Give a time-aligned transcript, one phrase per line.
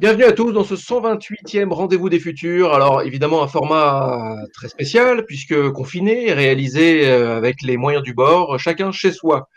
[0.00, 2.72] Bienvenue à tous dans ce 128e rendez-vous des futurs.
[2.72, 8.60] Alors évidemment un format très spécial puisque confiné, réalisé euh, avec les moyens du bord,
[8.60, 9.48] chacun chez soi.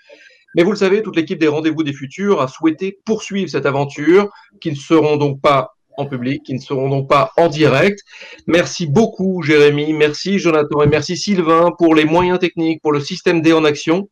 [0.56, 4.32] Mais vous le savez, toute l'équipe des rendez-vous des futurs a souhaité poursuivre cette aventure,
[4.60, 8.00] qui ne seront donc pas en public, qui ne seront donc pas en direct.
[8.48, 13.44] Merci beaucoup Jérémy, merci Jonathan et merci Sylvain pour les moyens techniques, pour le système
[13.44, 14.10] D en action.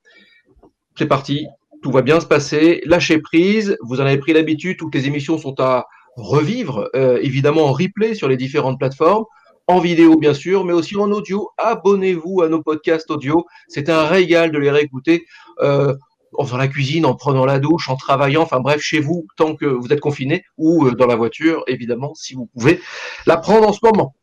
[0.95, 1.47] C'est parti,
[1.81, 2.83] tout va bien se passer.
[2.85, 5.87] Lâchez prise, vous en avez pris l'habitude, toutes les émissions sont à
[6.21, 9.25] revivre, euh, évidemment en replay sur les différentes plateformes,
[9.67, 11.49] en vidéo bien sûr, mais aussi en audio.
[11.57, 13.45] Abonnez-vous à nos podcasts audio.
[13.67, 15.25] C'est un régal de les réécouter
[15.61, 15.93] euh,
[16.33, 19.55] en faisant la cuisine, en prenant la douche, en travaillant, enfin bref, chez vous, tant
[19.55, 22.79] que vous êtes confiné, ou euh, dans la voiture, évidemment, si vous pouvez
[23.25, 24.15] la prendre en ce moment.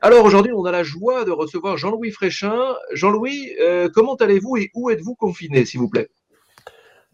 [0.00, 2.74] Alors aujourd'hui, on a la joie de recevoir Jean-Louis Fréchin.
[2.92, 3.50] Jean-Louis,
[3.92, 6.08] comment allez-vous et où êtes-vous confiné, s'il vous plaît?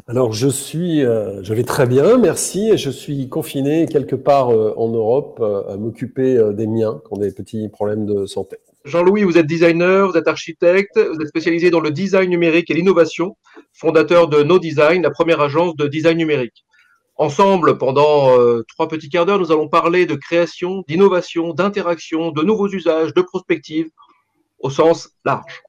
[0.06, 2.76] Alors je suis, euh, je vais très bien, merci.
[2.76, 7.16] Je suis confiné quelque part euh, en Europe euh, à m'occuper des miens qui ont
[7.16, 8.58] des petits problèmes de santé.
[8.84, 12.74] Jean-Louis, vous êtes designer, vous êtes architecte, vous êtes spécialisé dans le design numérique et
[12.74, 13.38] l'innovation,
[13.72, 16.66] fondateur de No Design, la première agence de design numérique.
[17.16, 18.36] Ensemble, pendant
[18.68, 23.22] trois petits quarts d'heure, nous allons parler de création, d'innovation, d'interaction, de nouveaux usages, de
[23.22, 23.88] prospective,
[24.58, 25.63] au sens large.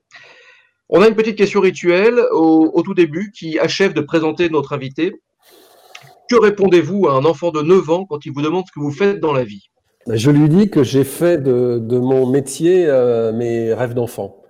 [0.90, 5.14] On a une petite question rituelle au, tout début qui achève de présenter notre invité.
[6.30, 8.92] Que répondez-vous à un enfant de 9 ans quand il vous demande ce que vous
[8.92, 9.70] faites dans la vie?
[10.06, 14.44] Ben, Je lui dis que j'ai fait de, mon métier euh, mes rêves d'enfant,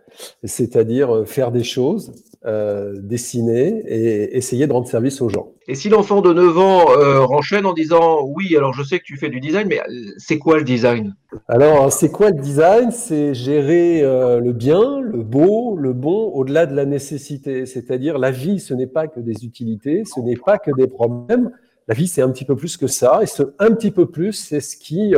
[0.43, 2.11] c'est-à-dire euh, faire des choses,
[2.45, 5.53] euh, dessiner et essayer de rendre service aux gens.
[5.67, 9.03] Et si l'enfant de 9 ans euh, enchaîne en disant oui, alors je sais que
[9.03, 11.15] tu fais du design, mais euh, c'est quoi le design?
[11.47, 12.91] Alors, c'est quoi le design?
[12.91, 17.65] C'est gérer le bien, le beau, le bon, au-delà de la nécessité.
[17.65, 21.49] C'est-à-dire, la vie, ce n'est pas que des utilités, ce n'est pas que des problèmes.
[21.87, 23.21] La vie, c'est un petit peu plus que ça.
[23.23, 25.15] Et ce un petit peu plus, c'est ce qui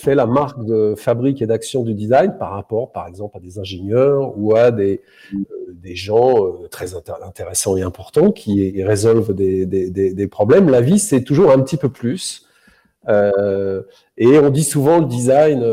[0.00, 3.58] fait la marque de fabrique et d'action du design par rapport, par exemple, à des
[3.58, 5.02] ingénieurs ou à des,
[5.34, 5.38] euh,
[5.68, 10.68] des gens euh, très intéressants et importants qui résolvent des, des, des problèmes.
[10.70, 12.46] La vie, c'est toujours un petit peu plus.
[13.08, 13.82] Euh,
[14.16, 15.64] et on dit souvent le design,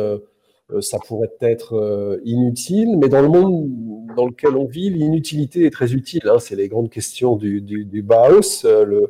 [0.82, 3.70] ça pourrait être inutile, mais dans le monde
[4.18, 6.24] dans lequel on vit, l'inutilité est très utile.
[6.26, 6.40] Hein.
[6.40, 8.66] C'est les grandes questions du, du, du Bauhaus.
[8.66, 9.08] Euh,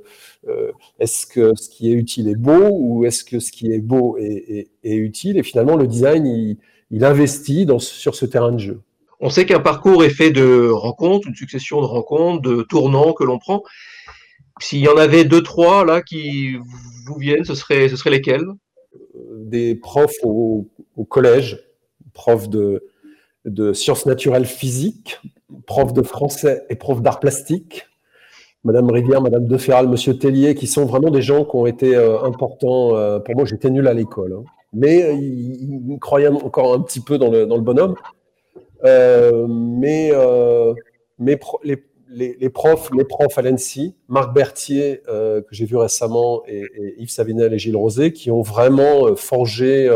[0.99, 4.17] est-ce que ce qui est utile est beau ou est-ce que ce qui est beau
[4.17, 5.37] est, utile?
[5.37, 6.25] Et finalement, le design,
[6.91, 8.81] il, investit dans, sur ce terrain de jeu.
[9.21, 13.23] On sait qu'un parcours est fait de rencontres, une succession de rencontres, de tournants que
[13.23, 13.63] l'on prend.
[14.59, 16.55] S'il y en avait deux, trois là qui
[17.05, 18.45] vous viennent, ce serait, ce serait lesquels?
[19.37, 20.67] Des profs au,
[21.09, 21.63] collège,
[22.13, 22.83] profs de,
[23.47, 25.19] de sciences naturelles physiques,
[25.65, 27.87] profs de français et profs d'art plastique,
[28.63, 32.21] Madame Rivière, Madame Deferral, Monsieur Tellier, qui sont vraiment des gens qui ont été euh,
[32.23, 32.97] importants.
[32.97, 34.43] Euh, pour moi, j'étais nul à l'école, hein.
[34.73, 37.95] mais euh, ils, croyaient encore un petit peu dans le, bonhomme.
[38.83, 40.11] mais
[42.09, 46.65] les, profs, les profs à l'ENSI, Marc Berthier, que j'ai vu récemment, et,
[46.97, 49.89] Yves Savinel et Gilles Rosé, qui ont vraiment forgé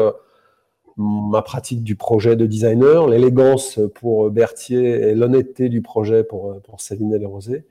[1.01, 6.81] ma pratique du projet de designer, l'élégance pour Berthier et l'honnêteté du projet pour, pour
[6.81, 7.65] Savinel et.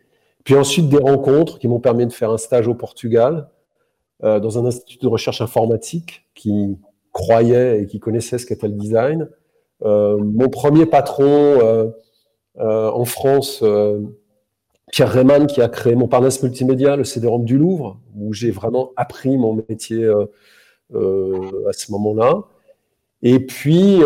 [0.45, 3.49] Puis ensuite des rencontres qui m'ont permis de faire un stage au Portugal
[4.23, 6.77] euh, dans un institut de recherche informatique qui
[7.13, 9.29] croyait et qui connaissait ce qu'était le design.
[9.83, 11.91] Euh, mon premier patron euh,
[12.57, 13.65] en France,
[14.93, 18.91] Pierre Rayman, qui a créé mon Parnasse Multimédia, le CD-ROM du Louvre, où j'ai vraiment
[18.97, 22.43] appris mon métier à ce moment-là.
[23.23, 24.01] Et puis,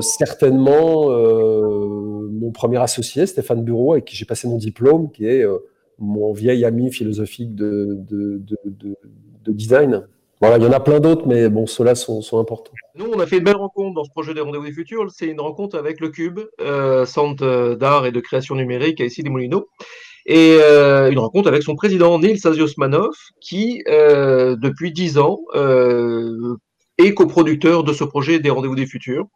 [0.00, 5.44] certainement, mon premier associé, Stéphane Bureau, avec qui j'ai passé mon diplôme, qui est
[6.00, 10.06] mon vieil ami philosophique de, de, de, design.
[10.40, 12.72] Voilà, il y en a plein d'autres, mais bon, ceux-là sont, importants.
[12.96, 15.06] Nous, on a fait une belle rencontre dans ce projet des Rendez-vous du Futur.
[15.10, 19.22] C'est une rencontre avec le Cube, euh, centre d'art et de création numérique à ici
[19.22, 19.68] des Moulineaux.
[20.26, 26.56] Et euh, une rencontre avec son président, Nils Asiosmanov, qui, euh, depuis dix ans, euh,
[27.06, 29.26] est coproducteur de ce projet des Rendez-vous des Futurs.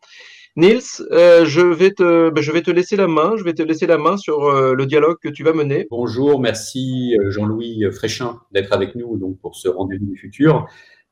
[0.56, 3.34] Nils, euh, je, vais te, ben, je vais te laisser la main.
[3.36, 5.88] Je vais te laisser la main sur euh, le dialogue que tu vas mener.
[5.90, 10.66] Bonjour, merci euh, Jean-Louis Fréchin d'être avec nous donc, pour ce rendez-vous du futur.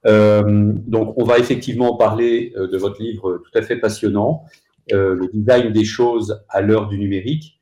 [0.04, 4.44] donc, on va effectivement parler de votre livre tout à fait passionnant,
[4.90, 7.60] le design des choses à l'heure du numérique.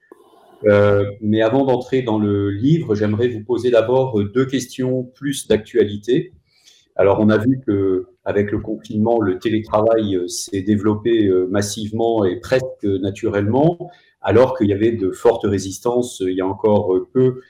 [1.21, 6.33] mais avant d'entrer dans le livre, j'aimerais vous poser d'abord deux questions plus d'actualité.
[7.01, 12.27] Alors, on a vu que avec le confinement, le télétravail euh, s'est développé euh, massivement
[12.27, 16.95] et presque naturellement, alors qu'il y avait de fortes résistances euh, il y a encore
[17.15, 17.41] peu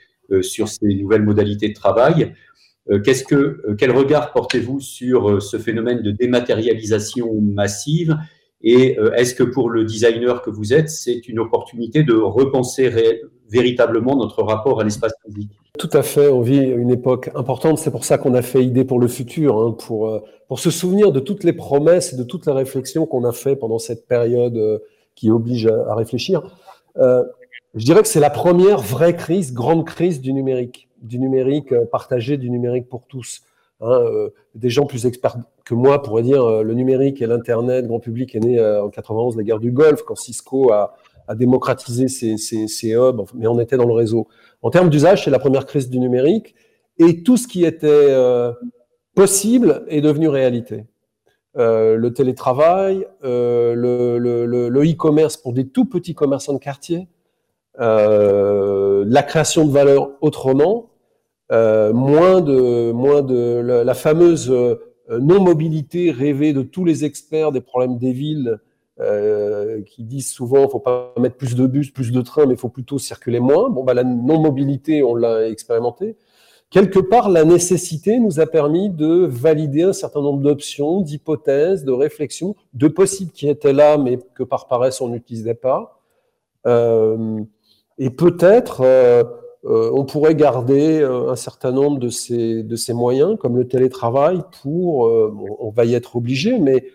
[0.41, 2.33] sur ces nouvelles modalités de travail.
[3.03, 8.15] qu'est-ce que, quel regard portez-vous sur ce phénomène de dématérialisation massive?
[8.61, 12.89] Et est-ce que pour le designer que vous êtes, c'est une opportunité de repenser
[13.49, 15.60] véritablement notre rapport à l'espace physique?
[15.81, 18.85] Tout à fait, on vit une époque importante, c'est pour ça qu'on a fait Idée
[18.85, 22.45] pour le futur, hein, pour, pour se souvenir de toutes les promesses et de toutes
[22.45, 24.81] les réflexions qu'on a fait pendant cette période
[25.15, 26.43] qui oblige à, réfléchir.
[26.97, 27.23] Euh,
[27.73, 31.85] je dirais que c'est la première vraie crise, grande crise du numérique, du numérique euh,
[31.85, 33.41] partagé, du numérique pour tous.
[33.79, 37.87] Hein, euh, des gens plus experts que moi pourraient dire euh, le numérique et l'Internet,
[37.87, 40.95] grand public, est né en 91, la guerre du Golfe, quand Cisco a,
[42.07, 44.27] ses, ses, ses, hubs, mais on était dans le réseau.
[44.61, 46.55] En termes d'usage, c'est la première crise du numérique,
[46.97, 48.15] et tout ce qui était
[49.15, 50.85] possible est devenu réalité.
[51.57, 57.09] Euh, le télétravail, euh, le e-commerce pour des tout petits commerçants de quartier,
[57.81, 60.89] euh, la création de valeur autrement,
[61.49, 64.49] moins de, moins de la, fameuse
[65.09, 68.59] non-mobilité rêvée de tous les experts des problèmes des villes
[69.85, 72.69] qui disent souvent faut pas mettre plus de bus, plus de trains, mais il faut
[72.69, 73.69] plutôt circuler moins.
[73.69, 76.17] Bon, bah, la non-mobilité, on l'a expérimenté
[76.71, 81.91] quelque part, la nécessité nous a permis de valider un certain nombre d'options, d'hypothèses, de
[81.91, 86.01] réflexions, de possibles qui étaient là, mais que par paresse on n'utilisait pas.
[86.65, 87.41] Euh,
[87.99, 89.23] et peut-être euh,
[89.65, 94.41] euh, on pourrait garder un certain nombre de ces, de ces moyens, comme le télétravail,
[94.63, 95.01] pour,
[95.59, 96.85] on va y être obligé, mais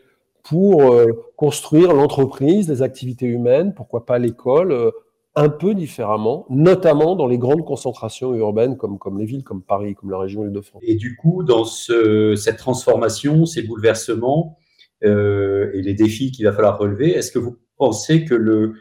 [0.49, 0.95] pour
[1.37, 4.93] construire l'entreprise, les activités humaines, pourquoi pas l'école,
[5.37, 9.95] un peu différemment, notamment dans les grandes concentrations urbaines comme, comme les villes, comme Paris,
[9.95, 10.83] comme la région Île-de-France.
[10.85, 14.57] Et du coup, dans ce, cette transformation, ces bouleversements
[15.05, 18.77] euh, et les défis qu'il va falloir relever, est-ce que vous pensez que le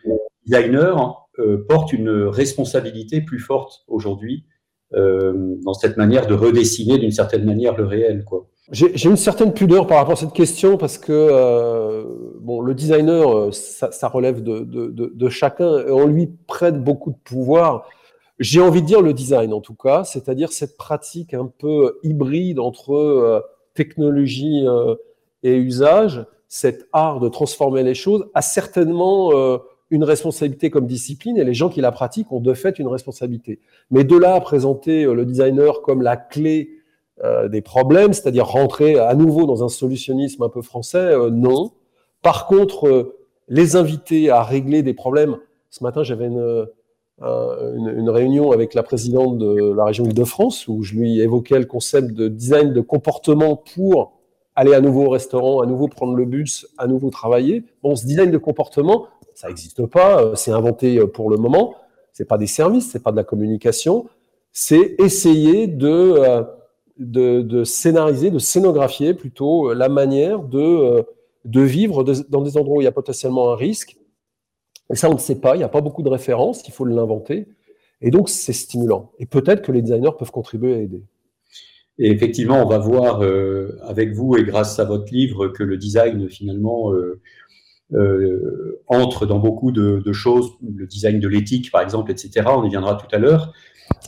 [0.45, 4.45] designer euh, porte une responsabilité plus forte aujourd'hui
[4.93, 8.47] euh, dans cette manière de redessiner d'une certaine manière le réel quoi?
[8.71, 12.03] J'ai une certaine pudeur par rapport à cette question parce que euh,
[12.39, 16.83] bon, le designer, euh, ça, ça relève de, de, de, chacun et on lui prête
[16.83, 17.87] beaucoup de pouvoir.
[18.39, 22.59] J'ai envie de dire le design en tout cas, c'est-à-dire cette pratique un peu hybride
[22.59, 23.39] entre euh,
[23.75, 24.95] technologie euh,
[25.43, 29.31] et usage, cet art de transformer les choses a certainement
[29.91, 33.59] une responsabilité comme discipline et les gens qui la pratiquent ont de fait une responsabilité.
[33.91, 36.74] Mais de là à présenter le designer comme la clé
[37.23, 41.71] des problèmes, c'est-à-dire rentrer à nouveau dans un solutionnisme un peu français, euh, non.
[42.21, 43.17] Par contre, euh,
[43.47, 45.37] les inviter à régler des problèmes.
[45.69, 46.67] Ce matin, j'avais une,
[47.21, 52.11] une, réunion avec la présidente de la région Île-de-France où je lui évoquais le concept
[52.11, 54.13] de design de comportement pour
[54.55, 57.63] aller à nouveau au restaurant, à nouveau prendre le bus, à nouveau travailler.
[57.83, 61.75] Bon, ce design de comportement, ça n'existe pas, c'est inventé pour le moment.
[62.13, 64.05] C'est pas des services, c'est pas de la communication.
[64.51, 66.45] C'est essayer de
[66.97, 71.03] de, scénariser, de scénographier plutôt euh, la manière de, euh,
[71.43, 73.97] de vivre dans des endroits où il y a potentiellement un risque.
[74.91, 76.85] Et ça, on ne sait pas, il n'y a pas beaucoup de références, il faut
[76.85, 77.47] l'inventer.
[78.01, 79.11] Et donc, c'est stimulant.
[79.19, 81.03] Et peut-être que les designers peuvent contribuer à aider.
[81.97, 85.77] Et effectivement, on va voir euh, avec vous et grâce à votre livre que le
[85.77, 86.91] design, finalement,
[88.87, 92.47] entre dans beaucoup de, de, choses, le design de l'éthique, par exemple, etc.
[92.47, 93.53] On y viendra tout à l'heure.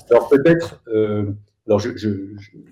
[0.10, 0.82] Alors peut-être
[1.68, 2.10] alors, je, je,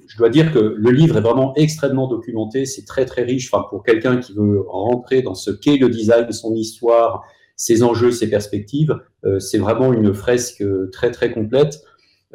[0.08, 3.54] je, dois dire que le livre est vraiment extrêmement documenté, c'est très très riche.
[3.54, 7.24] Enfin, pour quelqu'un qui veut rentrer dans ce qu'est le design, son histoire,
[7.58, 11.82] ses enjeux, ses perspectives, euh, c'est vraiment une fresque très très complète.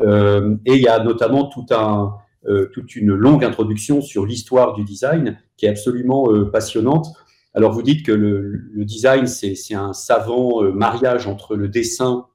[0.00, 2.14] Euh, et il y a notamment tout un,
[2.46, 7.06] euh, toute une longue introduction sur l'histoire du design qui est absolument euh, passionnante.
[7.52, 12.28] Alors, vous dites que le, le design, c'est un savant euh, mariage entre le dessin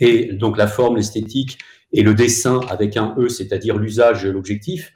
[0.00, 1.58] et donc la forme, l'esthétique
[1.92, 4.92] et le dessin avec un E, c'est-à-dire l'usage, l'objectif.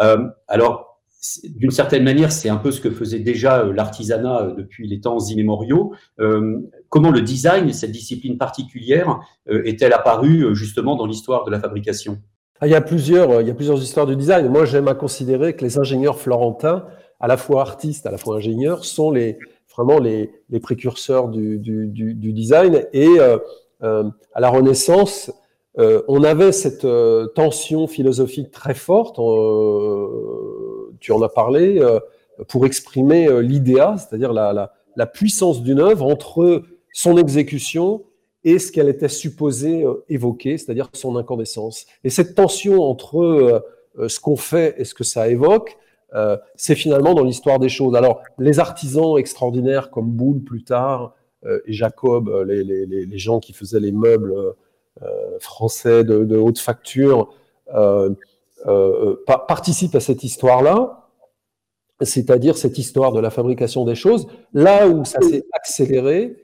[0.00, 1.00] Euh, alors,
[1.44, 5.00] d'une certaine manière, c'est un peu ce que faisait déjà euh, l'artisanat euh, depuis les
[5.00, 5.94] temps immémoriaux.
[6.88, 12.18] Comment le design, cette discipline particulière, est-elle apparue justement dans l'histoire de la fabrication?
[12.60, 14.48] Ah, il y, a plusieurs, il y a plusieurs histoires du design.
[14.48, 16.86] Moi, j'aime à considérer que les ingénieurs florentins,
[17.20, 19.38] à la fois artistes, à la fois ingénieurs, sont les,
[19.74, 20.30] vraiment les,
[20.62, 21.58] précurseurs du,
[22.32, 22.86] design.
[22.94, 23.18] Et
[23.80, 25.30] à la Renaissance,
[25.78, 31.82] euh, on avait cette euh, tension philosophique très forte, euh, tu en as parlé,
[32.48, 38.04] pour exprimer l'idéal, c'est-à-dire la, puissance d'une œuvre entre son exécution
[38.44, 41.86] et ce qu'elle était supposée évoquer, c'est-à-dire son incandescence.
[42.04, 43.62] Et cette tension entre
[44.06, 45.76] ce qu'on fait et ce que ça évoque,
[46.56, 47.94] c'est finalement dans l'histoire des choses.
[47.94, 51.14] Alors, les artisans extraordinaires comme Boulle plus tard
[51.44, 54.54] et Jacob, les, gens qui faisaient les meubles
[55.40, 57.34] français de, haute facture
[57.74, 58.14] euh,
[59.26, 61.08] participe à cette histoire-là,
[62.00, 64.26] c'est-à-dire cette histoire de la fabrication des choses.
[64.52, 66.36] Là où ça s'est accéléré,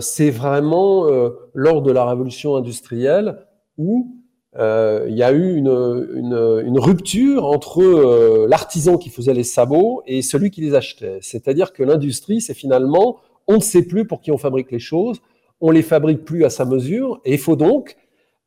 [0.00, 1.06] c'est vraiment
[1.54, 3.38] lors de la révolution industrielle
[3.78, 4.14] où
[4.58, 10.60] il y a eu une rupture entre l'artisan qui faisait les sabots et celui qui
[10.60, 11.18] les achetait.
[11.20, 13.16] C'est-à-dire que l'industrie, c'est finalement,
[13.48, 15.20] on ne sait plus pour qui on fabrique les choses,
[15.60, 17.96] on les fabrique plus à sa mesure, et il faut donc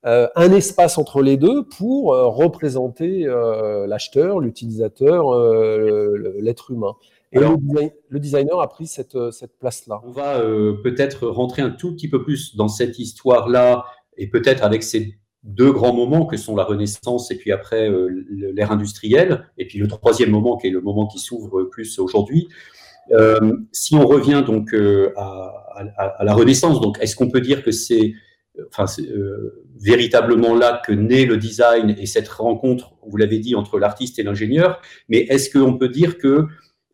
[0.06, 5.38] euh, un espace entre les deux pour euh, représenter euh, l'acheteur, l'utilisateur,
[6.40, 6.96] l'être humain.
[7.32, 10.02] Et le, designer a pris cette, cette place-là.
[10.04, 10.40] On va
[10.84, 13.86] peut-être rentrer un tout petit peu plus dans cette histoire-là,
[14.18, 17.90] et peut-être avec ces deux grands moments que sont la Renaissance et puis après
[18.30, 22.48] l'ère industrielle, et puis le troisième moment qui est le moment qui s'ouvre plus aujourd'hui.
[23.72, 24.74] Si on revient donc
[25.16, 25.54] à,
[25.98, 28.14] à, la Renaissance, donc est-ce qu'on peut dire que c'est
[29.00, 34.20] euh, véritablement là que naît le design et cette rencontre, vous l'avez dit, entre l'artiste
[34.20, 34.82] et l'ingénieur.
[35.08, 36.46] Mais est-ce qu'on peut dire que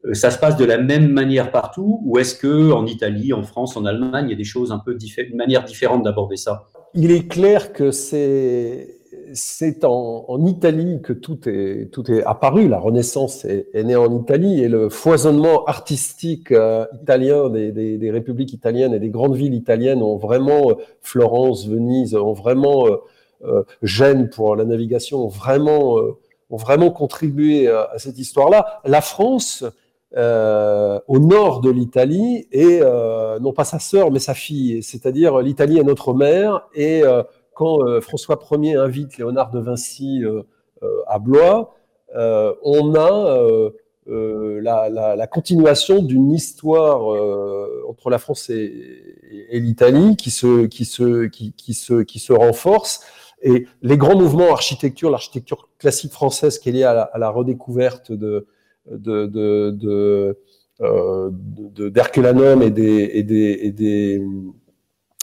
[0.06, 3.42] euh, ça se passe de la même manière partout ou est-ce que en Italie, en
[3.42, 6.66] France, en Allemagne, il y a des choses un peu une manière différente d'aborder ça?
[6.94, 9.00] Il est clair que c'est
[9.34, 12.68] c'est en, Italie que tout est, tout est apparu.
[12.68, 18.54] La Renaissance est, née en Italie et le foisonnement artistique euh, italien des, des, républiques
[18.54, 22.98] italiennes et des grandes villes italiennes ont vraiment, euh, Florence, Venise, ont vraiment, euh,
[23.44, 25.98] euh, Gênes pour la navigation, ont vraiment,
[26.50, 28.82] ont vraiment contribué à, à cette histoire-là.
[28.86, 29.64] La France,
[30.14, 32.82] au nord de l'Italie, est
[33.42, 34.82] non pas sa sœur, mais sa fille.
[34.82, 37.04] C'est-à-dire l'Italie est notre mère et
[37.56, 40.44] quand euh, François Ier invite Léonard de Vinci euh,
[40.84, 41.74] euh, à Blois,
[42.14, 43.72] on a
[44.08, 47.02] la, continuation d'une histoire
[47.90, 53.02] entre la France et, l'Italie qui se, qui, se, qui, se, qui se renforce.
[53.42, 58.48] Et les grands mouvements architecture, l'architecture classique française qui est liée à la, redécouverte de,
[60.80, 64.22] d'Herculanum et des,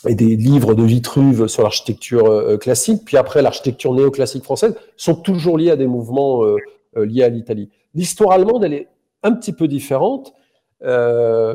[0.09, 5.14] et des livres de Vitruve sur l'architecture euh, classique, puis après l'architecture néoclassique française, sont
[5.14, 6.56] toujours liés à des mouvements euh,
[6.97, 7.71] euh, liés à l'Italie.
[7.94, 8.88] L'histoire allemande, elle est
[9.23, 10.35] un petit peu différente.
[10.82, 11.54] Euh,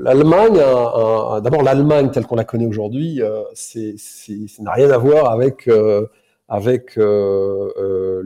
[0.00, 3.20] L'Allemagne, d'abord l'Allemagne telle qu'on la connaît aujourd'hui,
[3.54, 5.70] c'est ça n'a rien à voir avec
[6.48, 8.20] avec le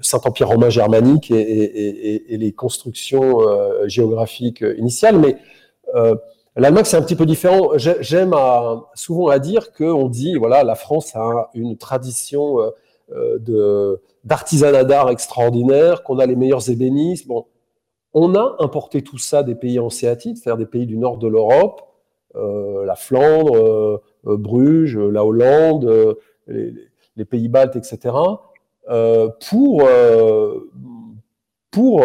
[0.00, 3.38] Saint-Empire romain germanique et, et, et, les constructions
[3.86, 5.36] géographiques initiales, mais
[6.56, 7.72] L'Allemagne, c'est un petit peu différent.
[7.76, 8.34] J'aime
[8.94, 12.60] souvent à dire qu'on dit, voilà, la France a une tradition
[13.12, 17.28] euh, euh, d'artisanat d'art extraordinaire, qu'on a les meilleurs ébénistes.
[17.28, 17.46] Bon,
[18.14, 21.82] on a importé tout ça des pays hanséatiques, c'est-à-dire des pays du nord de l'Europe,
[22.34, 26.16] euh, la Flandre, Bruges, la Hollande,
[26.48, 28.14] les, pays baltes, etc.,
[29.50, 29.88] pour,
[31.70, 32.04] pour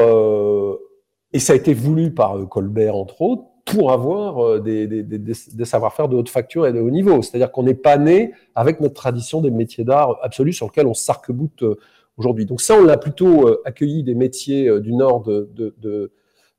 [1.34, 5.20] et ça a été voulu par Colbert, entre autres, pour avoir euh, des, des, des,
[5.20, 7.22] des savoir-faire de haute facture et de haut niveau.
[7.24, 10.94] C'est-à-dire qu'on n'est pas né avec notre tradition des métiers d'art absolus sur lequel on
[10.94, 11.76] s'arc-boute euh,
[12.18, 12.46] aujourd'hui.
[12.46, 16.12] Donc ça, on l'a plutôt euh, accueilli des métiers du nord de, de, de,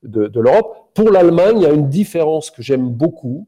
[0.03, 0.89] de, l'Europe.
[0.93, 3.47] Pour l'Allemagne, il y a une différence que j'aime beaucoup,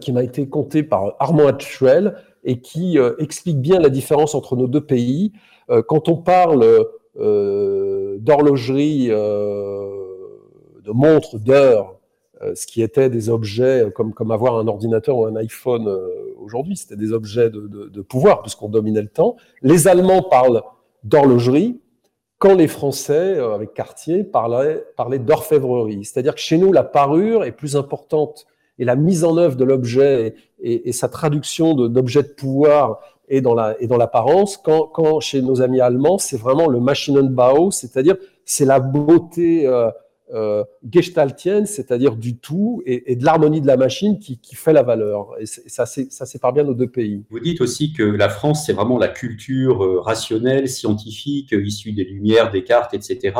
[0.00, 4.66] qui m'a été contée par Armand Hatchuel et qui explique bien la différence entre nos
[4.66, 5.32] deux pays.
[5.88, 11.93] quand on parle d'horlogerie, de montres, d'heures, euh,
[12.54, 16.08] ce qui était des objets euh, comme, comme avoir un ordinateur ou un iPhone euh,
[16.38, 19.36] aujourd'hui, c'était des objets de, de, de pouvoir puisqu'on dominait le temps.
[19.62, 20.62] Les Allemands parlent
[21.04, 21.80] d'horlogerie,
[22.38, 24.84] quand les Français, avec Cartier, parlaient,
[25.18, 26.04] d'orfèvrerie.
[26.04, 28.46] C'est-à-dire que chez nous, la parure est plus importante
[28.78, 33.54] et la mise en œuvre de l'objet et, sa traduction d'objet de, pouvoir est dans
[33.54, 34.58] l'apparence.
[34.58, 39.90] Quand, quand chez nos amis allemands, c'est vraiment le Maschinenbau, c'est-à-dire c'est la beauté euh,
[40.32, 45.32] euh, gestaltienne, c'est-à-dire du tout et, de l'harmonie de la machine qui, fait la valeur.
[45.38, 47.24] Et, ça, ça sépare bien nos deux pays.
[47.28, 51.92] Vous dites aussi que la France, c'est vraiment la culture euh, rationnelle, scientifique, euh, issue
[51.92, 53.34] des Lumières, des cartes, etc.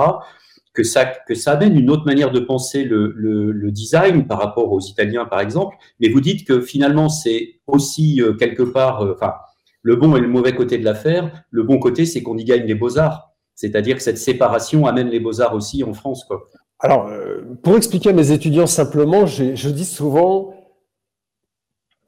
[0.75, 4.81] Que ça, que ça amène une autre manière de penser le, design par rapport aux
[4.81, 5.77] Italiens, par exemple.
[6.01, 9.33] Mais vous dites que finalement, c'est aussi quelque part, enfin,
[9.81, 11.45] le bon et le mauvais côté de l'affaire.
[11.51, 13.35] Le bon côté, c'est qu'on y gagne les beaux-arts.
[13.55, 16.25] C'est-à-dire que cette séparation amène les beaux-arts aussi en France.
[16.25, 16.49] Quoi.
[16.85, 20.53] Alors, euh, pour expliquer à mes étudiants simplement, je dis souvent,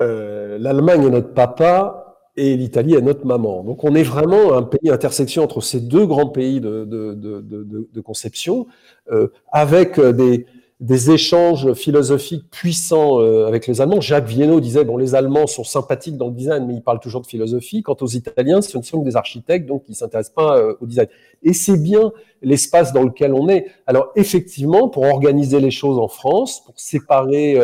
[0.02, 3.64] euh, l'Allemagne est notre papa et l'Italie est notre maman.
[3.64, 7.88] Donc, on est vraiment un pays intersection entre ces deux grands pays de, de, de,
[7.90, 8.66] de conception,
[9.10, 10.44] euh, avec des,
[10.80, 14.02] des échanges philosophiques puissants euh, avec les Allemands.
[14.02, 17.22] Jacques Vienno disait, bon, les Allemands sont sympathiques dans le design, mais ils parlent toujours
[17.22, 17.82] de philosophie.
[17.82, 20.74] Quant aux Italiens, ce ne sont que des architectes, donc ils ne s'intéressent pas euh,
[20.80, 21.08] au design.
[21.42, 23.66] Et c'est bien l'espace dans lequel on est.
[23.86, 27.58] Alors effectivement, pour organiser les choses en France, pour séparer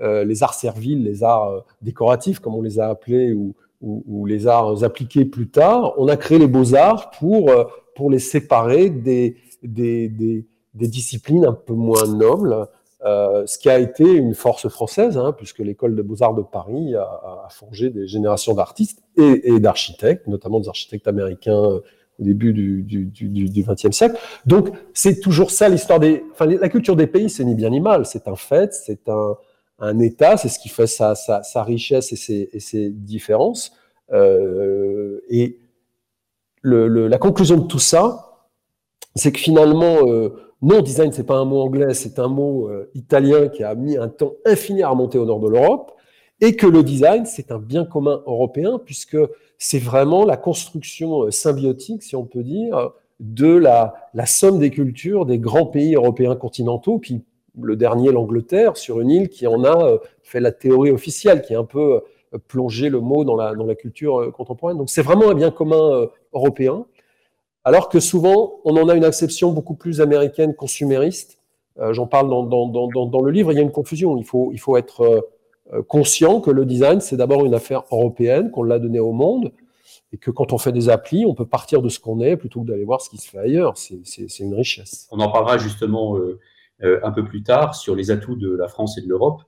[0.00, 4.26] euh, les arts serviles, les arts décoratifs, comme on les a appelés, ou, ou, ou,
[4.26, 7.52] les arts appliqués plus tard, on a créé les beaux-arts pour,
[7.94, 12.68] pour les séparer des, des, des des disciplines un peu moins nobles,
[13.04, 16.94] euh, ce qui a été une force française, hein, puisque l'école de beaux-arts de Paris
[16.94, 21.80] a, a, forgé des générations d'artistes et, et d'architectes, notamment des architectes américains euh,
[22.20, 24.18] au début du, du, du, XXe siècle.
[24.44, 26.22] Donc, c'est toujours ça l'histoire des...
[26.32, 29.36] Enfin, la culture des pays, c'est ni bien ni mal, c'est un fait, c'est un,
[29.78, 33.72] un État, c'est ce qui fait sa, sa, sa richesse et ses, et ses différences.
[34.12, 35.58] Euh, et
[36.60, 38.46] le, le, la conclusion de tout ça,
[39.16, 40.06] c'est que finalement...
[40.06, 43.74] Euh, non, design, c'est pas un mot anglais, c'est un mot euh, italien qui a
[43.74, 45.92] mis un temps infini à remonter au nord de l'Europe,
[46.42, 49.16] et que le design, c'est un bien commun européen, puisque
[49.56, 53.94] c'est vraiment la construction euh, symbiotique, si on peut dire, de la,
[54.26, 57.24] somme des cultures des grands pays européens continentaux, qui,
[57.58, 61.54] le dernier, l'Angleterre, sur une île qui en a euh, fait la théorie officielle, qui
[61.54, 62.02] a un peu
[62.46, 64.78] plongé le mot dans la culture contemporaine.
[64.78, 66.86] Donc c'est vraiment un bien commun européen.
[67.64, 71.38] Alors que souvent, on en a une acception beaucoup plus américaine, consumériste.
[71.78, 74.16] Euh, J'en parle dans, le livre, il y a une confusion.
[74.16, 75.20] Il faut, être euh,
[75.74, 79.52] euh, conscient que le design, c'est d'abord une affaire européenne, qu'on l'a donné au monde,
[80.12, 82.62] et que quand on fait des applis, on peut partir de ce qu'on est plutôt
[82.62, 83.76] que d'aller voir ce qui se fait ailleurs.
[83.76, 85.06] C'est une richesse.
[85.10, 86.18] On en parlera justement
[86.82, 89.42] un peu plus tard sur les atouts de la France et de l'Europe.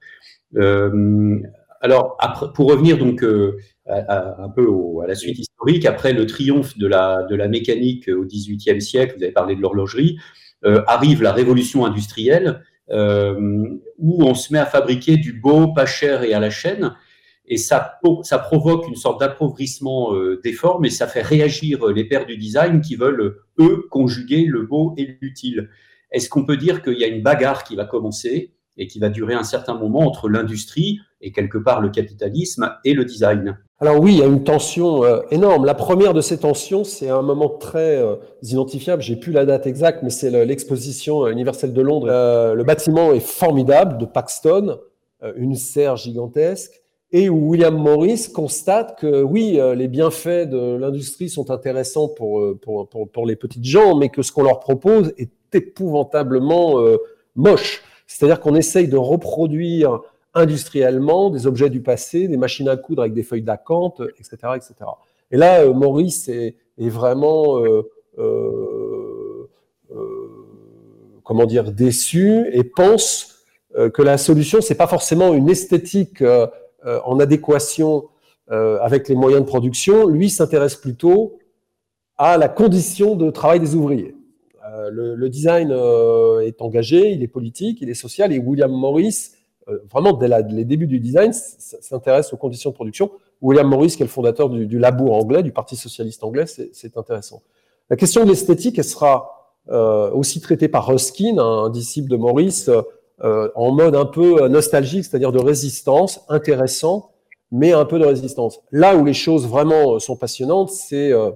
[1.81, 2.16] Alors,
[2.54, 3.25] pour revenir donc
[3.89, 4.69] un peu
[5.03, 9.33] à la suite historique, après le triomphe de la, mécanique au XVIIIe siècle, vous avez
[9.33, 10.19] parlé de l'horlogerie,
[10.65, 15.87] euh, arrive la révolution industrielle euh, où on se met à fabriquer du beau, pas
[15.87, 16.95] cher et à la chaîne.
[17.47, 17.99] Et ça,
[18.45, 22.81] provoque une sorte d'appauvrissement euh, des formes et ça fait réagir les pères du design
[22.81, 25.68] qui veulent, eux, conjuguer le beau et l'utile.
[26.12, 29.09] Est-ce qu'on peut dire qu'il y a une bagarre qui va commencer et qui va
[29.09, 33.59] durer un certain moment entre l'industrie et quelque part le capitalisme et le design?
[33.83, 35.64] Alors oui, il y a une tension euh, énorme.
[35.64, 39.03] La première de ces tensions, c'est un moment très euh, identifiable.
[39.03, 42.07] J'ai plus la date exacte, mais c'est l'exposition universelle de Londres.
[42.09, 44.79] Euh, le bâtiment est formidable de Paxton,
[45.25, 51.29] euh, une serre gigantesque, et où William Morris constate que oui, les bienfaits de l'industrie
[51.29, 55.12] sont intéressants pour, pour, pour, pour, les petites gens, mais que ce qu'on leur propose
[55.18, 56.77] est épouvantablement
[57.35, 57.83] moche.
[58.07, 60.01] C'est-à-dire qu'on essaye de reproduire
[60.35, 64.75] industriellement des objets du passé, des machines à coudre avec des feuilles d'acanthe, etc., etc.
[65.31, 67.83] Et là, euh, Maurice est, vraiment, euh,
[68.18, 69.49] euh,
[71.25, 73.29] comment dire, déçu et pense
[73.95, 76.23] que la solution, c'est pas forcément une esthétique
[76.85, 78.09] en adéquation
[78.49, 80.09] avec les moyens de production.
[80.09, 81.38] Lui s'intéresse plutôt
[82.18, 84.14] à la condition de travail des ouvriers.
[84.90, 85.71] Le, le, design
[86.42, 89.31] est engagé, il est politique, il est social, et William Morris
[89.90, 93.11] vraiment dès les débuts du design, s'intéresse aux conditions de production.
[93.40, 97.42] William Morris, qui est le fondateur du, Labour anglais, du Parti socialiste anglais, c'est intéressant.
[97.90, 102.66] La question de l'esthétique, elle sera euh, aussi traitée par Ruskin, un, disciple de Morris,
[103.22, 107.11] euh, en mode un peu nostalgique, c'est-à-dire de résistance, intéressant,
[107.53, 108.61] mais un peu de résistance.
[108.72, 111.31] Là où les choses vraiment sont passionnantes, c'est euh,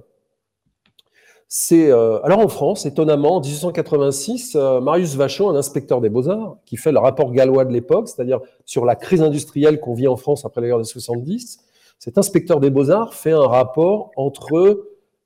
[1.49, 6.57] c'est euh, alors en France, étonnamment, en 1886, euh, Marius Vachon, un inspecteur des beaux-arts,
[6.65, 10.17] qui fait le rapport gallois de l'époque, c'est-à-dire sur la crise industrielle qu'on vit en
[10.17, 11.59] France après la guerre de 70,
[11.99, 14.53] cet inspecteur des beaux-arts fait un rapport entre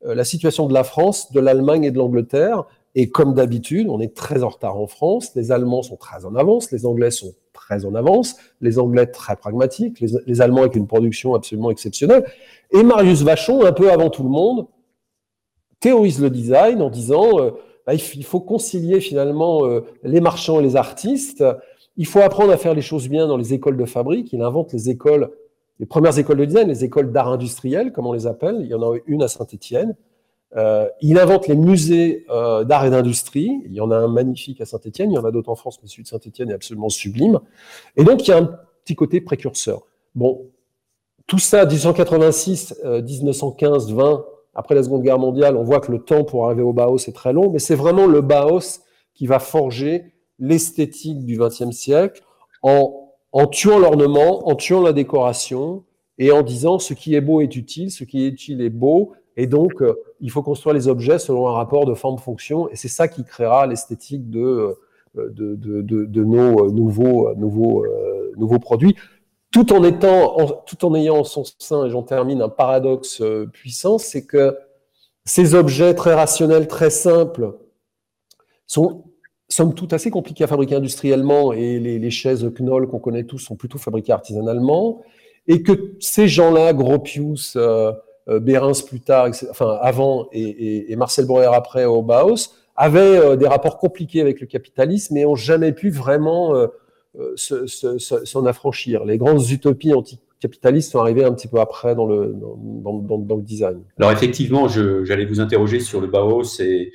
[0.05, 2.65] euh, la situation de la France, de l'Allemagne et de l'Angleterre.
[2.93, 5.31] Et comme d'habitude, on est très en retard en France.
[5.35, 9.35] Les Allemands sont très en avance, les Anglais sont très en avance, les Anglais très
[9.35, 12.25] pragmatiques, les, les Allemands avec une production absolument exceptionnelle.
[12.71, 14.67] Et Marius Vachon, un peu avant tout le monde,
[15.81, 17.51] théorise le design en disant euh,
[17.85, 21.43] bah, il faut concilier finalement euh, les marchands et les artistes.
[21.97, 24.31] Il faut apprendre à faire les choses bien dans les écoles de fabrique.
[24.31, 25.31] Il invente les écoles,
[25.79, 28.57] les premières écoles de design, les écoles d'art industriel, comme on les appelle.
[28.61, 29.95] Il y en a une à Saint-Étienne.
[30.55, 33.61] Euh, il invente les musées euh, d'art et d'industrie.
[33.65, 35.11] Il y en a un magnifique à Saint-Étienne.
[35.11, 37.39] Il y en a d'autres en France, mais celui de Saint-Étienne est absolument sublime.
[37.97, 39.81] Et donc, il y a un petit côté précurseur.
[40.15, 40.45] Bon,
[41.27, 46.23] tout ça, 1886, 1915, 20, après la Seconde Guerre mondiale, on voit que le temps
[46.23, 48.81] pour arriver au Bauhaus est très long, mais c'est vraiment le Bauhaus
[49.13, 52.21] qui va forger l'esthétique du XXe siècle
[52.63, 55.83] en, en tuant l'ornement, en tuant la décoration
[56.17, 59.13] et en disant ce qui est beau est utile, ce qui est utile est beau,
[59.37, 62.89] et donc euh, il faut construire les objets selon un rapport de forme-fonction, et c'est
[62.89, 64.77] ça qui créera l'esthétique de,
[65.15, 67.85] de, de, nos nouveaux, nouveaux,
[68.37, 68.95] nouveaux produits,
[69.51, 73.97] tout en, étant, tout en ayant en son sein, et j'en termine, un paradoxe puissant,
[73.97, 74.57] c'est que
[75.25, 77.57] ces objets très rationnels, très simples,
[78.65, 79.03] sont
[79.51, 83.55] somme toute assez compliqués à fabriquer industriellement, et les, chaises Knoll qu'on connaît tous sont
[83.55, 85.01] plutôt fabriquées artisanalement,
[85.47, 87.91] et que ces gens-là, Gropius, euh,
[88.29, 93.77] euh plus tard, enfin avant, et, Marcel Breuer après au Bauhaus, avaient euh, des rapports
[93.77, 96.67] compliqués avec le capitalisme et ont jamais pu vraiment euh,
[97.35, 99.05] s'en affranchir.
[99.05, 103.81] Les grandes utopies anticapitalistes sont arrivées un petit peu après dans le, dans, le design.
[103.99, 106.91] Alors effectivement, j'allais vous interroger sur le Bauhaus et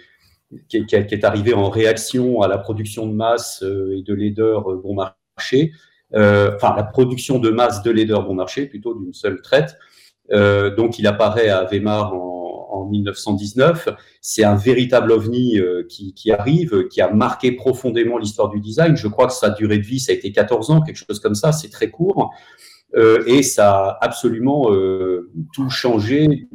[0.69, 5.73] qui, est arrivé en réaction à la production de masse et de laideur bon marché.
[6.15, 9.77] Euh, enfin la production de masse de laideur bon marché, plutôt d'une seule traite.
[10.33, 12.36] Euh, donc il apparaît à Weimar en,
[12.77, 13.89] en 1919.
[14.21, 18.97] C'est un véritable ovni euh, qui, arrive, qui a marqué profondément l'histoire du design.
[18.97, 21.35] Je crois que sa durée de vie, ça a été 14 ans, quelque chose comme
[21.35, 22.31] ça, c'est très court.
[22.95, 26.49] Euh, et ça a absolument euh, tout changé.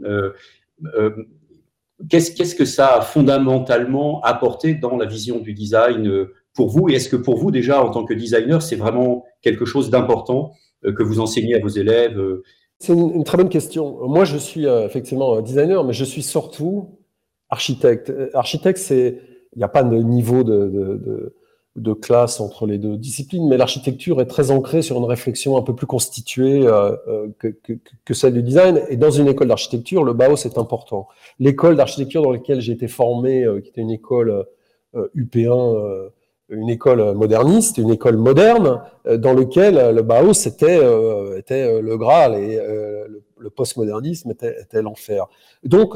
[2.10, 6.90] Qu'est-ce que ça a fondamentalement apporté dans la vision du design pour vous?
[6.90, 10.54] Et est-ce que pour vous, déjà, en tant que designer, c'est vraiment quelque chose d'important
[10.84, 12.20] que vous enseignez à vos élèves?
[12.82, 14.08] C'est une, très bonne question.
[14.08, 16.98] Moi, je suis euh, effectivement designer, mais je suis surtout
[17.50, 18.12] architecte.
[18.34, 19.22] Architecte, c'est
[19.54, 24.26] il n'y a pas de niveau de, classe entre les deux disciplines, mais l'architecture est
[24.26, 26.66] très ancrée sur une réflexion un peu plus constituée
[27.38, 28.82] que, celle du design.
[28.90, 31.08] Et dans une école d'architecture, le Bauhaus est important.
[31.38, 34.46] L'école d'architecture dans laquelle j'ai été formé, qui était une école
[34.96, 36.10] UP1
[36.52, 41.42] une école moderniste, une école moderne, euh, dans lequel euh, le Bauhaus était, euh,
[41.82, 42.60] le Graal et
[43.38, 45.28] le, postmodernisme était, l'enfer.
[45.64, 45.96] Donc,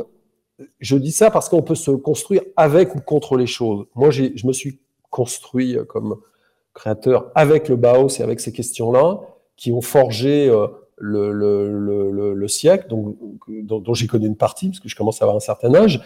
[0.80, 3.86] je dis ça parce qu'on peut se construire avec ou contre les choses.
[3.94, 6.18] Moi, je me suis construit comme
[6.74, 9.20] créateur avec le Bauhaus et avec ces questions-là,
[9.58, 10.48] qui ont forgé
[10.98, 15.38] le, le, le, siècle, dont, j'ai connu une partie, parce que je commence à avoir
[15.38, 16.02] un certain âge,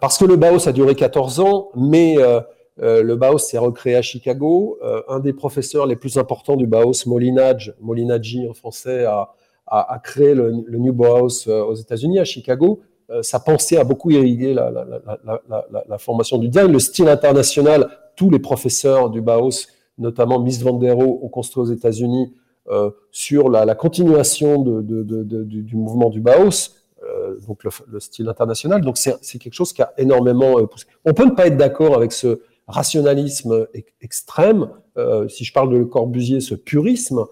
[0.00, 2.16] parce que le Bauhaus a duré 14 ans, mais
[2.78, 4.78] le Bauhaus s'est recréé à Chicago.
[4.82, 10.34] Euh, un des professeurs les plus importants du Bauhaus, Molinage, Molinaggi en français, a, créé
[10.34, 12.80] le, New Bauhaus euh, aux États-Unis, à Chicago.
[13.22, 16.72] sa pensée a beaucoup irrigué la, formation du design.
[16.72, 19.66] Le style international, tous les professeurs du Bauhaus,
[19.98, 22.32] notamment Miss Van der Rohe, ont construit aux États-Unis
[22.68, 28.82] euh, sur la, continuation du mouvement du Bauhaus, euh, donc le, style international.
[28.82, 30.86] Donc c'est quelque chose qui a énormément poussé.
[31.04, 33.68] On peut ne pas être d'accord avec ce, rationalisme
[34.00, 37.24] extrême, euh, si je parle de Le Corbusier, ce purisme,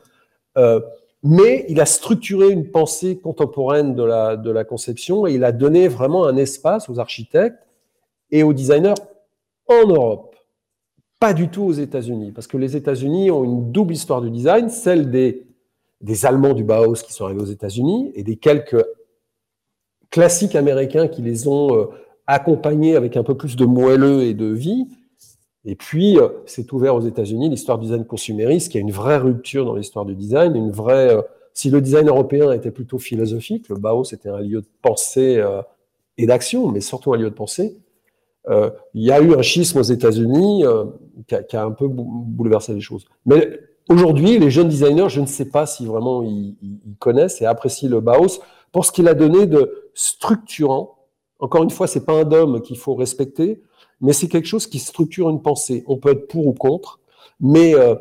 [0.56, 0.80] euh,
[1.22, 5.52] mais il a structuré une pensée contemporaine de la, de la conception et il a
[5.52, 7.66] donné vraiment un espace aux architectes
[8.30, 8.94] et aux designers
[9.66, 10.36] en Europe,
[11.18, 14.68] pas du tout aux États-Unis, parce que les États-Unis ont une double histoire du design,
[14.68, 15.46] celle des,
[16.02, 18.84] des Allemands du Bauhaus qui sont arrivés aux États-Unis et des quelques
[20.10, 21.86] classiques américains qui les ont euh,
[22.26, 24.86] accompagnés avec un peu plus de moelleux et de vie,
[25.64, 29.16] et puis, euh, c'est ouvert aux États-Unis l'histoire du design consumériste, qui a une vraie
[29.16, 31.14] rupture dans l'histoire du design, une vraie.
[31.14, 31.22] Euh,
[31.54, 35.62] si le design européen était plutôt philosophique, le Bauhaus était un lieu de pensée euh,
[36.18, 37.76] et d'action, mais surtout un lieu de pensée.
[38.48, 40.64] il y a eu un schisme aux États-Unis
[41.28, 43.06] qui, qui, a un peu bouleversé les choses.
[43.24, 47.46] Mais aujourd'hui, les jeunes designers, je ne sais pas si vraiment ils, ils connaissent et
[47.46, 50.98] apprécient le Bauhaus pour ce qu'il a donné de structurant.
[51.38, 53.62] Encore une fois, c'est pas un dôme qu'il faut respecter,
[54.04, 55.82] mais c'est quelque chose qui structure une pensée.
[55.86, 57.00] On peut être pour ou contre,
[57.40, 57.94] mais euh,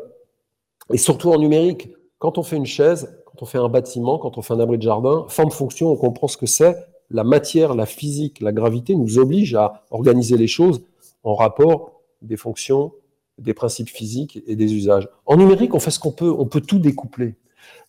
[0.92, 1.90] et surtout en numérique,
[2.20, 4.78] quand on fait une chaise, quand on fait un bâtiment, quand on fait un abri
[4.78, 6.76] de jardin, forme-fonction, on comprend ce que c'est.
[7.10, 10.84] La matière, la physique, la gravité nous oblige à organiser les choses
[11.24, 12.92] en rapport des fonctions,
[13.38, 15.08] des principes physiques et des usages.
[15.26, 17.36] En numérique, on fait ce qu'on peut, on peut tout découpler.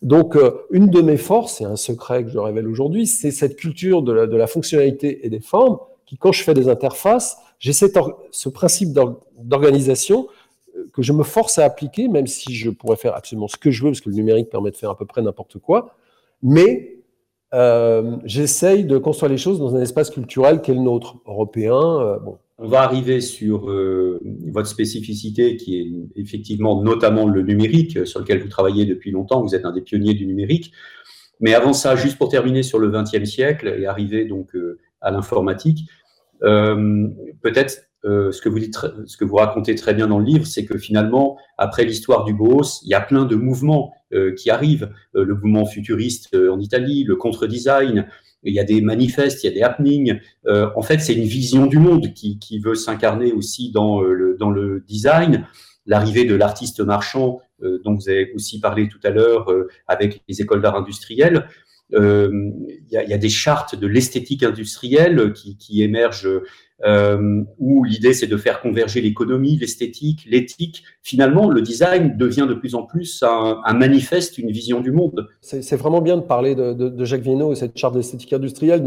[0.01, 3.57] Donc, euh, une de mes forces, et un secret que je révèle aujourd'hui, c'est cette
[3.57, 7.37] culture de la, de la fonctionnalité et des formes qui, quand je fais des interfaces,
[7.65, 8.89] j'ai ce principe
[9.39, 10.27] d'organisation
[10.77, 13.71] euh, que je me force à appliquer, même si je pourrais faire absolument ce que
[13.71, 15.95] je veux, parce que le numérique permet de faire à peu près n'importe quoi.
[16.43, 16.99] Mais
[17.55, 22.01] euh, j'essaye de construire les choses dans un espace culturel qui est le nôtre, européen.
[22.01, 22.37] Euh, bon.
[22.59, 23.69] On va arriver sur
[24.51, 29.41] votre spécificité qui est effectivement notamment le numérique, sur lequel vous travaillez depuis longtemps.
[29.41, 30.71] Vous êtes un des pionniers du numérique.
[31.41, 34.55] Mais avant ça, juste pour terminer sur le XXe siècle et arriver donc
[35.01, 35.89] à l'informatique,
[36.45, 38.77] peut-être euh, ce que vous dites,
[39.07, 42.33] ce que vous racontez très bien dans le livre, c'est que finalement, après l'histoire du
[42.33, 44.91] Boos, il y a plein de mouvements euh, qui arrivent.
[45.15, 48.07] Euh, le mouvement futuriste en Italie, le contre-design,
[48.43, 50.19] il y a des manifestes, il y a des happenings.
[50.47, 54.51] en fait, c'est une vision du monde qui, qui veut s'incarner aussi dans le, dans
[54.51, 55.47] le design.
[55.87, 57.41] L'arrivée de l'artiste marchand,
[57.83, 59.51] dont vous avez aussi parlé tout à l'heure
[59.87, 61.47] avec les écoles d'art industrielles.
[61.91, 66.41] Il y, a, y, a, des chartes de l'esthétique industrielle qui, émergent
[66.83, 70.83] euh, où l'idée c'est de faire converger l'économie, l'esthétique, l'éthique.
[71.03, 75.27] Finalement, le design devient de plus en plus un, manifeste, une vision du monde.
[75.41, 78.83] C'est vraiment bien de parler de, Jacques Vienno et cette charte d'esthétique industrielle,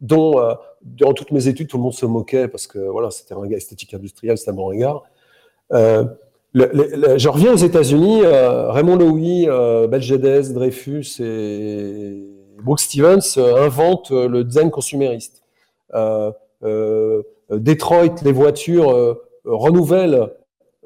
[0.00, 3.34] dont euh, dans toutes mes études tout le monde se moquait parce que voilà, c'était
[3.34, 5.02] un gars esthétique industrielle, c'était un bon regard.
[5.72, 6.04] Euh,
[6.54, 8.20] je reviens aux États-Unis.
[8.24, 12.31] Euh, Raymond Loewy, euh, Belgédès, Dreyfus et
[12.62, 15.42] Brooke Stevens euh, inventent le design consumériste.
[15.94, 16.32] Euh,
[17.52, 20.30] euh, Detroit, les voitures euh, renouvellent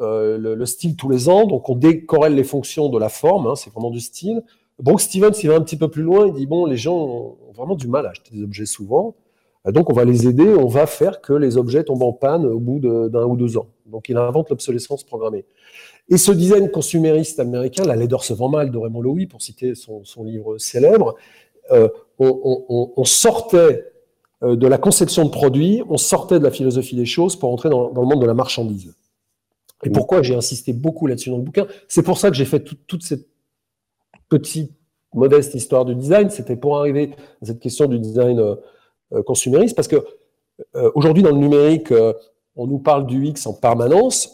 [0.00, 3.54] euh, le, style tous les ans, donc on décorrèle les fonctions de la forme, hein,
[3.54, 4.42] c'est vraiment du style.
[4.78, 7.36] Brooke Stevens, il va un petit peu plus loin, il dit bon, les gens ont
[7.54, 9.14] vraiment du mal à acheter des objets souvent,
[9.64, 12.60] donc on va les aider, on va faire que les objets tombent en panne au
[12.60, 13.68] bout d'un ou deux ans.
[13.86, 15.44] Donc il invente l'obsolescence programmée.
[16.08, 19.74] Et ce design consumériste américain, La laideur se vend mal de Raymond Loewy, pour citer
[19.74, 21.18] son, livre célèbre, euh,
[21.70, 23.84] on, on, on, sortait
[24.42, 27.70] euh, de la conception de produits, on sortait de la philosophie des choses pour entrer
[27.70, 28.94] dans, dans le monde de la marchandise.
[29.84, 31.66] Et pourquoi j'ai insisté beaucoup là-dessus dans le bouquin?
[31.88, 33.26] C'est pour ça que j'ai fait tout, toute cette
[34.28, 34.72] petite,
[35.14, 36.30] modeste histoire du design.
[36.30, 40.04] C'était pour arriver à cette question du design euh, consumériste, parce que
[40.74, 42.12] euh, aujourd'hui dans le numérique, euh,
[42.54, 44.30] on nous parle du X en permanence.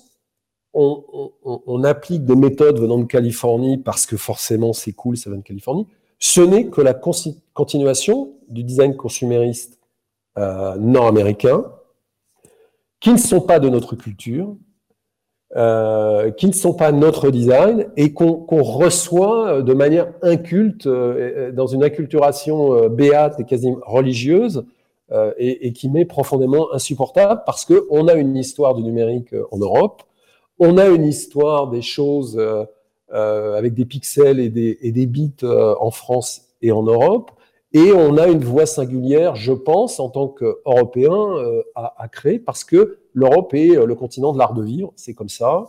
[0.74, 1.04] On,
[1.44, 5.38] on, on, applique des méthodes venant de Californie parce que forcément c'est cool, ça vient
[5.38, 5.86] de Californie.
[6.24, 9.80] Ce n'est que la continuation du design consumériste
[10.38, 11.64] euh, nord-américains
[13.00, 14.54] qui ne sont pas de notre culture,
[15.56, 21.50] euh, qui ne sont pas notre design et qu'on qu reçoit de manière inculte, euh,
[21.50, 24.64] dans une acculturation euh, béate et quasi religieuse,
[25.10, 29.58] euh, et, et, qui m'est profondément insupportable parce qu'on a une histoire du numérique en
[29.58, 30.04] Europe,
[30.60, 32.40] on a une histoire des choses
[33.12, 37.30] avec des pixels et des, bits en France et en Europe,
[37.74, 42.64] et on a une voix singulière, je pense, en tant qu'Européen, euh, à, créer, parce
[42.64, 45.68] que l'Europe est euh, le continent de l'art de vivre, c'est comme ça.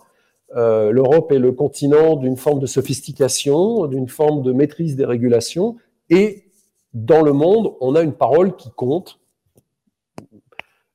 [0.55, 5.77] Euh, L'Europe est le continent d'une forme de sophistication, d'une forme de maîtrise des régulations,
[6.09, 6.43] et
[6.93, 9.19] dans le monde, on a une parole qui compte,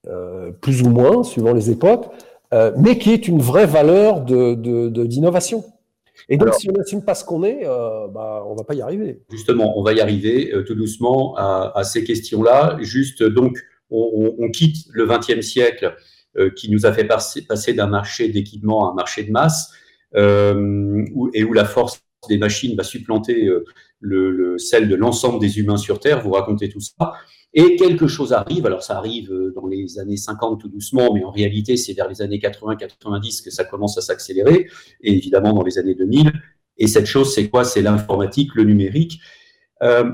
[0.06, 2.06] euh, plus ou moins, suivant les époques,
[2.52, 5.64] euh, mais qui est une vraie valeur d'innovation.
[6.28, 8.74] Et donc, Alors, si on n'assume pas ce qu'on est, euh, bah, on va pas
[8.74, 9.22] y arriver.
[9.30, 12.78] Justement, on va y arriver euh, tout doucement à, à ces questions-là.
[12.80, 13.58] Juste, donc,
[13.90, 15.96] on, on, quitte le XXe siècle
[16.36, 19.72] euh, qui nous a fait passer, passer d'un marché d'équipement à un marché de masse,
[20.14, 23.64] euh, où, et où la force des machines va supplanter euh,
[24.00, 26.20] le, le, celle de l'ensemble des humains sur Terre.
[26.20, 27.14] Vous racontez tout ça.
[27.54, 31.24] Et quelque chose arrive, alors ça arrive euh, dans les années 50 tout doucement, mais
[31.24, 34.68] en réalité c'est vers les années 80-90 que ça commence à s'accélérer,
[35.00, 36.32] et évidemment dans les années 2000.
[36.76, 37.64] Et cette chose, c'est quoi?
[37.64, 39.18] C'est l'informatique, le numérique.
[39.82, 40.12] Euh,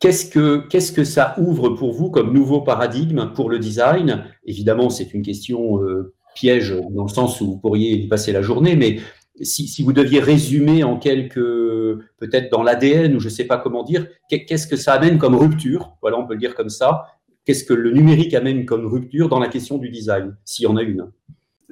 [0.00, 4.24] Qu'est-ce que, ça ouvre pour vous comme nouveau paradigme pour le design?
[4.44, 8.40] Évidemment, c'est une question euh, piège dans le sens où vous pourriez y passer la
[8.40, 9.00] journée, mais
[9.42, 13.82] si, vous deviez résumer en quelques, peut-être dans l'ADN ou je ne sais pas comment
[13.82, 15.96] dire, qu'est-ce que ça amène comme rupture?
[16.00, 17.06] Voilà, on peut le dire comme ça.
[17.44, 20.76] Qu'est-ce que le numérique amène comme rupture dans la question du design, s'il y en
[20.76, 21.10] a une?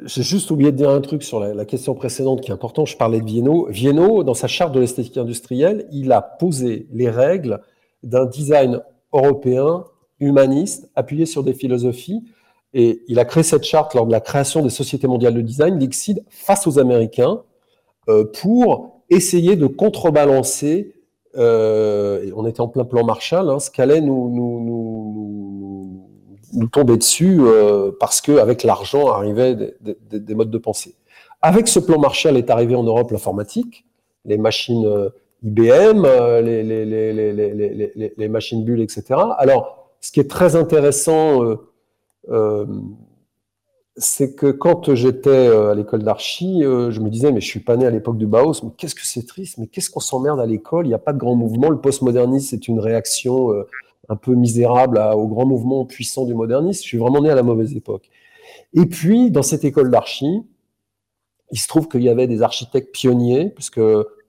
[0.05, 2.85] J'ai juste oublié de dire un truc sur la, question précédente qui est important.
[2.85, 3.67] Je parlais de Vienno.
[3.71, 7.61] Vienno, dans sa charte de l'esthétique industrielle, il a posé les règles
[8.03, 8.81] d'un design
[9.13, 9.85] européen
[10.21, 12.25] humaniste appuyé sur des philosophies.
[12.75, 15.79] Et il a créé cette charte lors de la création des sociétés mondiales de design,
[15.79, 17.43] l'ICSID, face aux Américains,
[18.35, 20.95] pour essayer de contrebalancer,
[21.37, 26.09] euh, on était en plein plan Marshall, hein, ce qu'allait nous, nous, nous,
[26.55, 30.95] nous, tomber dessus euh, parce qu'avec l'argent arrivaient des, des, des, modes de pensée.
[31.43, 33.85] Avec ce plan Marshall est arrivé en Europe l'informatique,
[34.25, 35.11] les machines
[35.43, 36.07] IBM,
[36.43, 39.05] les, les, les, les, machines bulles, etc.
[39.37, 41.43] Alors, ce qui est très intéressant,
[42.31, 42.67] euh,
[43.99, 47.61] c'est que quand j'étais euh, à l'école d'archi, euh, je me disais, mais je suis
[47.61, 50.39] pas né à l'époque du Bauhaus, mais qu'est-ce que c'est triste, mais qu'est-ce qu'on s'emmerde
[50.39, 53.67] à l'école, il n'y a pas de grand mouvement, le postmodernisme c'est une réaction euh,
[54.09, 57.43] un peu misérable au grand mouvement puissant du modernisme, je suis vraiment né à la
[57.43, 58.11] mauvaise époque.
[58.75, 60.43] Et puis, dans cette école d'archi,
[61.51, 63.81] il se trouve qu'il y avait des architectes pionniers, puisque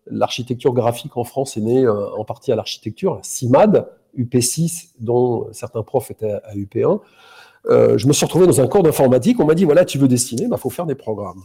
[0.08, 6.10] l'architecture graphique en France est née en partie à l'architecture, CIMAD, UP6, dont certains profs
[6.10, 7.02] étaient à UP1,
[7.66, 9.40] je me suis retrouvé dans un cours d'informatique.
[9.40, 11.44] On m'a dit voilà, tu veux dessiner, il bah, faut faire des programmes.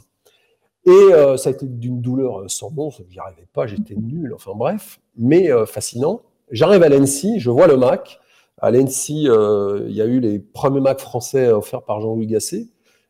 [0.87, 4.53] Et ça a été d'une douleur sans nom, je n'y arrivais pas, j'étais nul, enfin
[4.55, 6.22] bref, mais fascinant.
[6.51, 8.18] J'arrive à l'ENSI, je vois le Mac.
[8.59, 12.66] À l'ENSI, il y a eu les premiers Mac français offerts par Jean-Louis Gasset.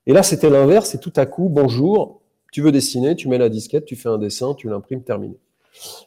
[0.06, 2.20] Et là, c'était l'inverse, et tout à coup, bonjour,
[2.52, 5.38] tu veux dessiner, tu mets la disquette, tu fais un dessin, tu l'imprimes, terminé.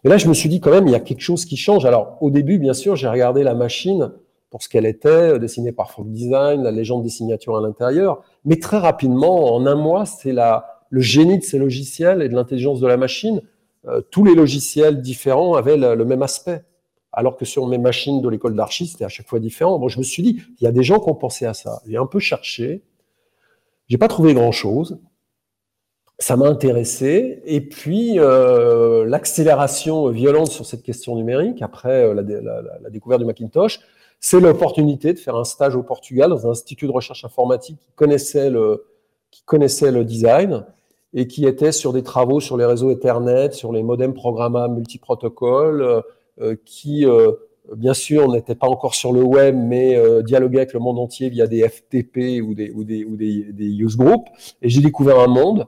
[0.04, 1.86] Et là, je me suis dit quand même, il y a quelque chose qui change.
[1.86, 4.12] Alors, au début, bien sûr, j'ai regardé la machine
[4.56, 8.24] pour ce qu'elle était, euh, dessinée par Folk Design, la légende des signatures à l'intérieur.
[8.46, 12.80] Mais très rapidement, en un mois, c'est le génie de ces logiciels et de l'intelligence
[12.80, 13.42] de la machine.
[13.86, 16.64] Euh, tous les logiciels différents avaient le, même aspect.
[17.12, 19.78] Alors que sur mes machines de l'école d'archi, c'était à chaque fois différent.
[19.78, 21.82] Bon, je me suis dit, il y a des gens qui ont pensé à ça.
[21.86, 22.82] J'ai un peu cherché.
[23.90, 25.00] J'ai pas trouvé grand chose
[26.18, 27.42] ça m'a intéressé.
[27.44, 32.24] Et puis, euh, l'accélération violente sur cette question numérique, après la,
[32.90, 33.82] découverte du Macintosh,
[34.28, 37.92] c'est l'opportunité de faire un stage au Portugal dans un institut de recherche informatique qui
[37.96, 40.66] connaissait le, design
[41.14, 46.02] et qui était sur des travaux sur les réseaux Ethernet, sur les modems programmables multiprotocoles,
[46.42, 47.06] euh, qui,
[47.76, 51.46] bien sûr, n'étaient pas encore sur le web, mais dialoguaient avec le monde entier via
[51.46, 54.28] des FTP ou des, ou des, use groups.
[54.64, 55.68] Et j'ai découvert un monde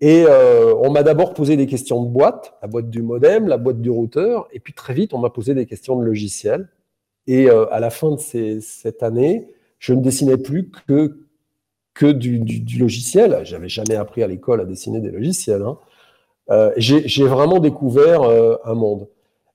[0.00, 3.56] et euh, on m'a d'abord posé des questions de boîte, la boîte du modem, la
[3.56, 6.68] boîte du routeur, et puis très vite, on m'a posé des questions de logiciel.
[7.26, 11.26] Et euh, à la fin de cette année, je ne dessinais plus que,
[11.94, 13.40] que du, du, logiciel.
[13.44, 15.62] J'avais jamais appris à l'école à dessiner des logiciels.
[15.62, 15.78] Hein.
[16.50, 19.08] Euh, J'ai vraiment découvert euh, un monde.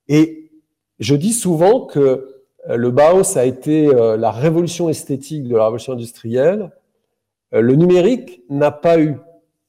[0.07, 0.51] Et
[0.99, 2.27] je dis souvent que
[2.67, 6.69] le Bauhaus a été la révolution esthétique de la révolution industrielle.
[7.51, 9.15] le numérique n'a pas eu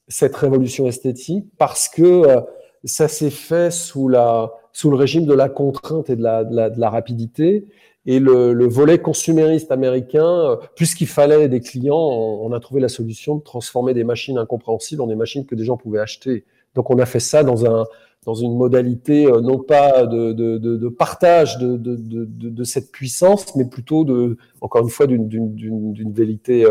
[0.07, 2.43] cette révolution esthétique parce que
[2.83, 6.79] ça s'est fait sous, la, sous le régime de la contrainte et de la, de
[6.79, 7.65] la, rapidité.
[8.05, 12.89] Et le, le, volet consumériste américain, euh, puisqu'il fallait des clients, on, a trouvé la
[12.89, 16.43] solution de transformer des machines incompréhensibles en des machines que des gens pouvaient acheter.
[16.75, 17.85] Donc on a fait ça dans, un,
[18.25, 23.55] dans une modalité euh, non pas de, de, de, de partage de, de, cette puissance,
[23.55, 26.65] mais plutôt de, encore une fois, d'une vérité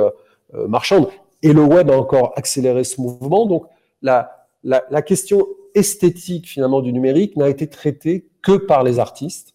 [0.68, 1.08] marchande.
[1.42, 3.46] Et le web a encore accéléré ce mouvement.
[3.46, 3.64] Donc,
[4.02, 9.51] la, la, la question esthétique finalement du numérique n'a été traitée que par les artistes,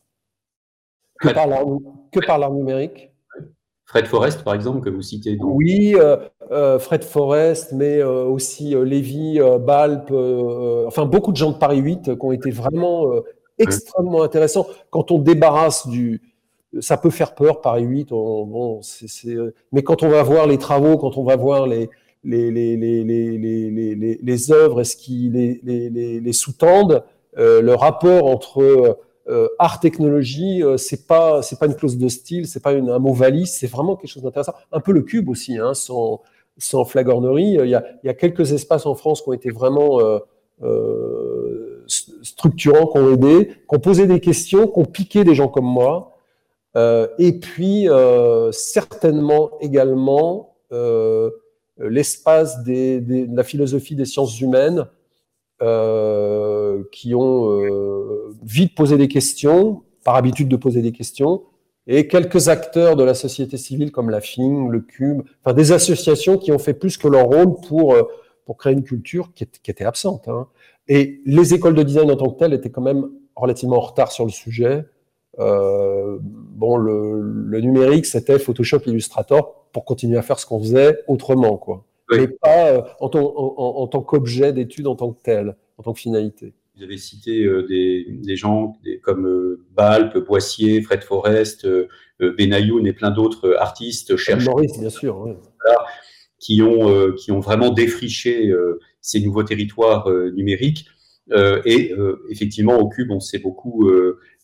[1.19, 1.47] que par
[2.12, 3.12] que par l'art numérique.
[3.88, 5.38] Fred Forrest, par exemple, que vous citez.
[5.41, 6.17] Oui, euh,
[6.51, 10.12] euh, Fred Forrest, mais euh, aussi euh, Lévy, Balp,
[10.86, 13.12] enfin beaucoup de gens de Paris 8 qui ont été vraiment
[13.58, 14.67] extrêmement intéressants.
[14.89, 16.21] Quand on débarrasse du,
[16.82, 18.10] ça peut faire peur, Paris 8.
[18.10, 19.36] bon, c'est,
[19.71, 21.89] mais quand on va voir les travaux, quand on va voir les,
[22.25, 27.03] les, les, les, les, les œuvres et ce qui les, les, les sous-tendent,
[27.38, 28.97] le rapport entre
[29.30, 33.00] euh, art technologie, euh, c'est pas c'est pas une clause de style, c'est pas un
[33.00, 34.54] mot valise, c'est vraiment quelque chose d'intéressant.
[34.72, 36.22] Un peu le cube aussi, hein, sans,
[36.58, 37.58] sans flagornerie.
[37.60, 40.20] Il y, a, y a quelques espaces en France qui ont été vraiment euh,
[40.63, 41.86] euh,
[42.24, 45.66] structurants, qui ont aidé, qui ont posé des questions, qui ont piqué des gens comme
[45.66, 46.18] moi.
[46.76, 51.32] Euh, et puis, euh, certainement également, euh,
[51.78, 54.88] l'espace de la philosophie des sciences humaines
[56.92, 61.43] qui ont vite posé des questions, par habitude de poser des questions,
[61.88, 66.38] et quelques acteurs de la société civile comme la FING, le CUBE, enfin des associations
[66.38, 67.95] qui ont fait plus que leur rôle pour,
[68.45, 70.28] pour créer une culture qui, est, qui était absente.
[70.28, 70.47] Hein.
[70.88, 74.12] Et les écoles de design en tant que telles étaient quand même relativement en retard
[74.12, 74.86] sur le sujet.
[75.39, 81.00] Euh, bon, le, le numérique, c'était Photoshop, Illustrator pour continuer à faire ce qu'on faisait
[81.08, 81.86] autrement, quoi.
[82.10, 85.93] Mais pas euh, en, en, en, tant qu'objet d'étude en tant que tel, en tant
[85.93, 86.54] que finalité.
[86.78, 91.88] Vous avez cité euh, des, des, gens des, comme euh, Balp, Boissier, Fred Forrest, euh,
[92.20, 94.54] Benayoun et plein d'autres artistes, chercheurs.
[94.54, 95.20] Maurice, bien sûr.
[95.20, 95.34] Oui.
[96.40, 98.54] qui, ont, qui ont vraiment défriché
[99.02, 100.88] ces nouveaux territoires numériques.
[101.66, 101.94] et
[102.30, 103.88] effectivement, au Cube, on s'est beaucoup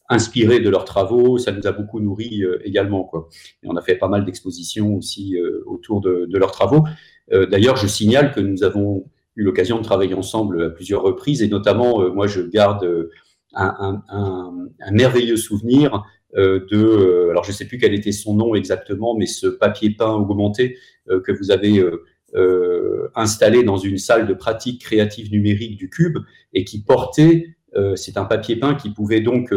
[0.10, 3.04] inspiré de leurs travaux, ça nous a beaucoup nourri euh, également.
[3.04, 3.30] Quoi.
[3.63, 6.84] Et on a fait pas mal d'expositions aussi autour de, de, leurs travaux.
[7.32, 11.48] D'ailleurs, je signale que nous avons eu l'occasion de travailler ensemble à plusieurs reprises, et
[11.48, 13.10] notamment, moi, je garde
[13.54, 16.04] un, un, un, un merveilleux souvenir
[16.36, 20.13] de, alors je ne sais plus quel était son nom exactement, mais ce papier peint
[20.13, 20.77] augmenté
[21.08, 21.84] que vous avez
[23.15, 26.17] installé dans une salle de pratique créative numérique du Cube
[26.54, 27.56] et qui portait,
[27.96, 29.54] c'est un papier peint qui pouvait donc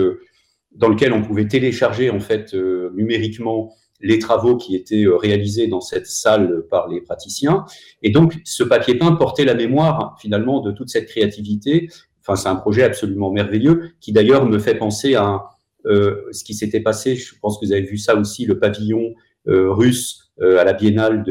[0.77, 5.67] dans lequel on pouvait télécharger en fait euh, numériquement les travaux qui étaient euh, réalisés
[5.67, 7.65] dans cette salle par les praticiens.
[8.03, 11.89] Et donc, ce papier peint portait la mémoire finalement de toute cette créativité.
[12.21, 15.45] Enfin, c'est un projet absolument merveilleux qui d'ailleurs me fait penser à
[15.87, 17.17] euh, ce qui s'était passé.
[17.17, 19.15] Je pense que vous avez vu ça aussi, le pavillon
[19.49, 21.25] euh, russe à la Biennale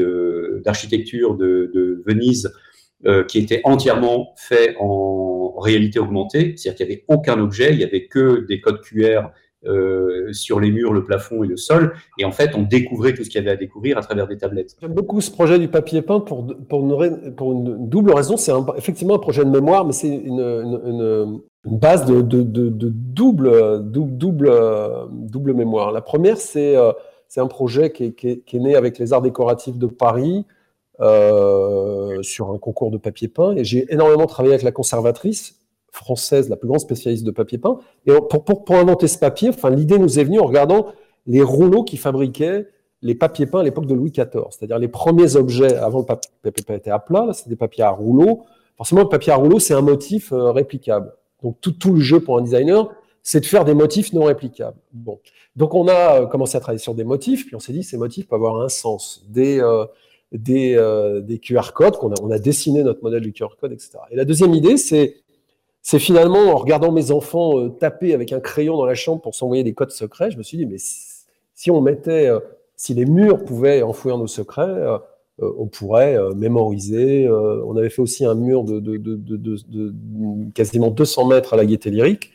[0.64, 2.52] d'architecture de, de, Venise,
[3.28, 7.84] qui était entièrement fait en réalité augmentée, c'est-à-dire qu'il n'y avait aucun objet, il n'y
[7.84, 9.28] avait que des codes QR
[9.66, 11.94] euh, sur les murs, le plafond et le sol.
[12.18, 14.38] Et en fait, on découvrait tout ce qu'il y avait à découvrir à travers des
[14.38, 14.76] tablettes.
[14.80, 18.36] J'aime beaucoup ce projet du papier peint pour, pour, une, double raison.
[18.36, 25.92] C'est effectivement un projet de mémoire, mais c'est une, base de, double, double, mémoire.
[25.92, 26.92] La première, c'est euh,
[27.36, 30.44] un projet qui est, né avec les arts décoratifs de Paris
[31.00, 33.54] euh, sur un concours de papier peint.
[33.56, 35.55] Et j'ai énormément travaillé avec la conservatrice
[35.96, 37.78] française, la plus grande spécialiste de papier peint.
[38.06, 40.86] Et pour, inventer ce papier, enfin, l'idée nous est venue en regardant
[41.26, 42.68] les rouleaux qui fabriquaient
[43.02, 44.44] les papiers peints à l'époque de Louis XIV.
[44.50, 47.90] C'est-à-dire les premiers objets, avant le papier peint était à plat, c'est des papiers à
[47.90, 48.44] rouleau.
[48.76, 51.12] Forcément, le papier à rouleau, c'est un motif euh, réplicable.
[51.42, 52.90] Donc tout, le jeu pour un designer,
[53.22, 54.78] c'est de faire des motifs non réplicables.
[54.92, 55.18] Bon.
[55.54, 57.96] Donc on a euh, commencé à travailler sur des motifs, puis on s'est dit ces
[57.96, 59.24] motifs peuvent avoir un sens.
[59.28, 59.86] Des, euh,
[61.42, 63.98] QR codes, a, on a dessiné notre modèle du QR code, etc.
[64.10, 65.16] Et la deuxième idée, c'est
[65.88, 69.36] c'est finalement en regardant mes enfants euh, taper avec un crayon dans la chambre pour
[69.36, 72.40] s'envoyer des codes secrets, je me suis dit, mais si, on mettait, euh,
[72.74, 74.98] si les murs pouvaient enfouir nos secrets, euh,
[75.38, 77.28] on pourrait mémoriser.
[77.28, 81.90] on avait fait aussi un mur de, de, de, quasiment 200 mètres à la gaieté
[81.90, 82.32] lyrique.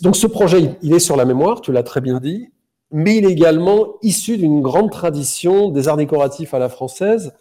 [0.00, 2.48] donc ce projet, il est sur la mémoire, tu l'as très bien dit,
[2.90, 7.32] mais il est également issu d'une grande tradition des arts décoratifs à la française.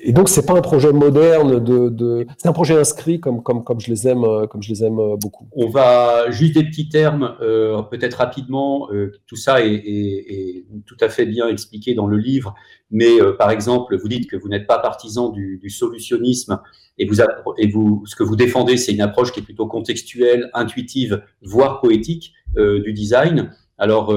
[0.00, 2.26] Et donc c'est pas un projet moderne de, de...
[2.36, 4.98] c'est un projet inscrit comme comme comme je les aime euh, comme je les aime
[4.98, 5.48] euh, beaucoup.
[5.52, 8.88] On va juste des petits termes euh, peut-être rapidement.
[8.92, 12.54] Euh, tout ça est, est, est, tout à fait bien expliqué dans le livre,
[12.90, 16.60] mais euh, par exemple vous dites que vous n'êtes pas partisan du, du solutionnisme
[16.98, 17.16] et vous
[17.58, 21.80] et vous ce que vous défendez c'est une approche qui est plutôt contextuelle, intuitive, voire
[21.80, 23.50] poétique du design.
[23.76, 24.12] Alors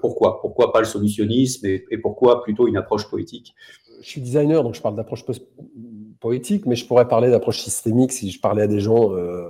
[0.00, 0.40] pourquoi?
[0.42, 3.54] Pourquoi pas le solutionnisme et pourquoi plutôt une approche poétique?
[4.00, 5.24] Je suis designer, donc je parle d'approche
[6.20, 9.48] poétique, mais je pourrais parler d'approche systémique si je parlais à des gens euh,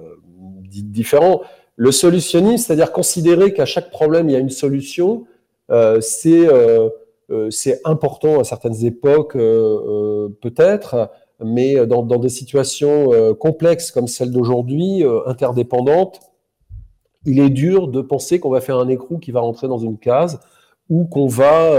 [0.64, 1.42] différents.
[1.76, 5.24] Le solutionnisme, c'est-à-dire considérer qu'à chaque problème, il y a une solution,
[5.70, 6.88] euh, c'est euh,
[7.30, 7.50] euh
[7.84, 11.10] important à certaines époques, peut-être,
[11.44, 16.20] mais dans, dans, des situations complexes comme celle d'aujourd'hui, interdépendantes,
[17.26, 19.98] il est dur de penser qu'on va faire un écrou qui va rentrer dans une
[19.98, 20.40] case
[20.88, 21.78] ou qu'on va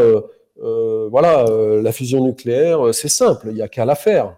[1.09, 4.35] voilà, euh, la fusion nucléaire, euh, c'est simple, il n'y a qu'à la faire.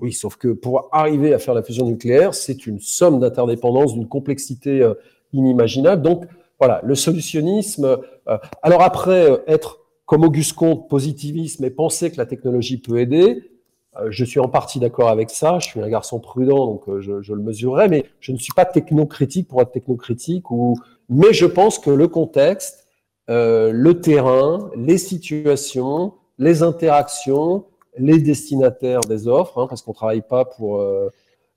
[0.00, 4.08] Oui, sauf que pour arriver à faire la fusion nucléaire, c'est une somme d'interdépendance d'une
[4.08, 4.84] complexité
[5.32, 6.02] inimaginable.
[6.02, 6.24] Donc,
[6.58, 7.98] voilà, le solutionnisme.
[8.60, 13.52] alors après, être comme Auguste Comte, positiviste, mais penser que la technologie peut aider,
[14.08, 15.60] je suis en partie d'accord avec ça.
[15.60, 18.64] Je suis un garçon prudent, donc je, je, le mesurerai, mais je ne suis pas
[18.64, 20.50] technocritique pour être technocritique.
[20.50, 20.76] Ou...
[21.08, 22.83] Mais je pense que le contexte
[23.30, 27.64] euh, le terrain, les situations, les interactions,
[27.96, 31.08] les destinataires des offres, hein, parce qu'on ne travaille pas pour, euh,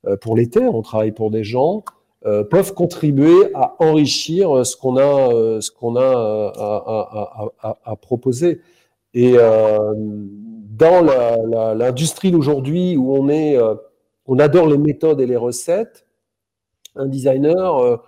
[0.06, 1.84] euh, pour les terres, on travaille pour des gens,
[2.50, 8.60] peuvent contribuer à enrichir ce qu'on a, ce qu'on a à, à, à, proposer.
[9.14, 11.06] Et dans
[11.74, 13.58] l'industrie d'aujourd'hui où on est,
[14.26, 16.06] on adore les méthodes et les recettes,
[16.98, 18.02] un designer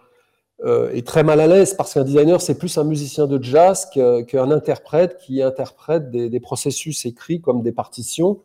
[0.66, 3.90] euh, est très mal à l'aise parce qu'un designer, c'est plus un musicien de jazz
[3.90, 8.40] qu'un interprète qui interprète des, processus écrits comme des partitions.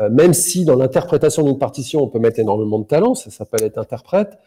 [0.00, 3.62] Euh, même si dans l'interprétation d'une partition, on peut mettre énormément de talent, ça s'appelle
[3.62, 4.38] être interprète,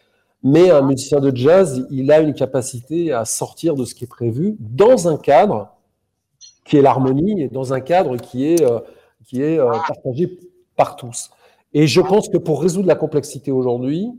[0.42, 4.08] mais un musicien de jazz, il a une capacité à sortir de ce qui est
[4.08, 5.70] prévu dans un cadre
[6.66, 8.80] qui est l'harmonie et dans un cadre qui est, euh,
[9.24, 10.38] qui est partagé
[10.76, 11.30] par tous.
[11.72, 14.12] Et je pense que pour résoudre la complexité aujourd'hui,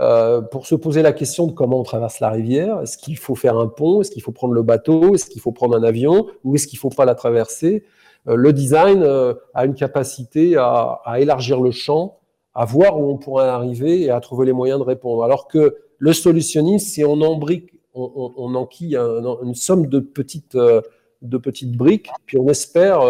[0.00, 2.80] euh, pour se poser la question de comment on traverse la rivière.
[2.80, 5.52] Est-ce qu'il faut faire un pont Est-ce qu'il faut prendre le bateau Est-ce qu'il faut
[5.52, 7.84] prendre un avion Ou est-ce qu'il ne faut pas la traverser
[8.26, 12.18] euh, Le design euh, a une capacité à, élargir le champ,
[12.54, 15.24] à voir où on pourrait arriver et à trouver les moyens de répondre.
[15.24, 21.36] Alors que le solutionnisme, c'est on embrique, on, enquille un, une somme de petites, de
[21.36, 23.02] petites briques, puis on espère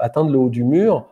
[0.00, 1.06] atteindre le haut du mur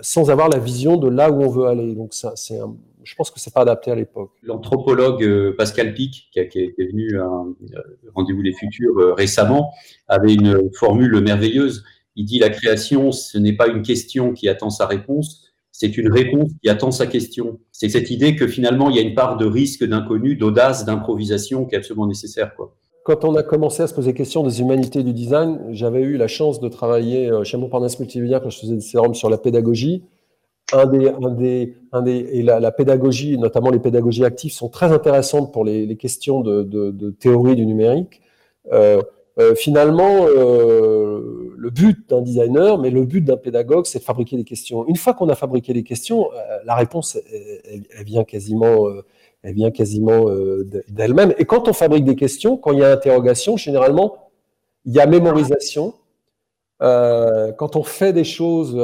[0.00, 1.94] sans avoir la vision de là où on veut aller.
[1.94, 2.74] Donc ça, c'est un,
[3.06, 4.32] je pense que c'est pas adapté à l'époque.
[4.42, 7.80] L'anthropologue euh, Pascal Pic, qui, est venu à euh,
[8.14, 9.70] Rendez-vous les Futurs euh, récemment,
[10.08, 11.84] avait une formule merveilleuse.
[12.16, 16.10] Il dit la création, ce n'est pas une question qui attend sa réponse, c'est une
[16.10, 17.60] réponse qui attend sa question.
[17.70, 21.64] C'est cette idée que finalement, il y a une part de risque, d'inconnu, d'audace, d'improvisation
[21.64, 22.56] qui est absolument nécessaire.
[22.56, 22.74] Quoi.
[23.04, 26.26] Quand on a commencé à se poser question des humanités du design, j'avais eu la
[26.26, 30.02] chance de travailler chez Montparnasse Multimédia quand je faisais des sérums sur la pédagogie
[30.72, 34.68] un des, un des, un des, et la, la, pédagogie, notamment les pédagogies actives, sont
[34.68, 38.20] très intéressantes pour les, les questions de, de, de, théorie du numérique.
[38.72, 39.00] Euh,
[39.54, 44.86] finalement, le but d'un designer, mais le but d'un pédagogue, c'est de fabriquer des questions.
[44.88, 46.30] Une fois qu'on a fabriqué les questions,
[46.64, 48.88] la réponse, elle, vient quasiment,
[49.42, 50.24] elle vient quasiment
[50.88, 51.34] d'elle-même.
[51.36, 54.30] Et quand on fabrique des questions, quand il y a interrogation, généralement,
[54.86, 55.92] il y a mémorisation.
[56.80, 58.74] quand on fait des choses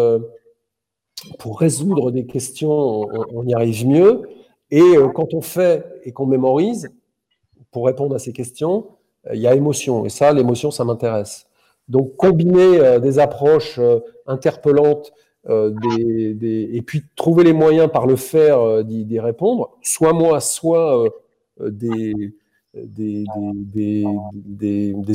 [1.38, 4.22] pour résoudre des questions, on, y arrive mieux.
[4.70, 6.90] Et euh, quand on fait et qu'on mémorise,
[7.70, 8.86] pour répondre à ces questions,
[9.26, 10.04] euh, il y a émotion.
[10.04, 11.46] Et ça, l'émotion, ça m'intéresse.
[11.88, 13.78] Donc, combiner euh, des approches
[14.26, 15.12] interpellantes
[15.48, 21.04] et puis trouver les moyens par le faire d'y répondre, soit moi, soit
[21.60, 22.14] des,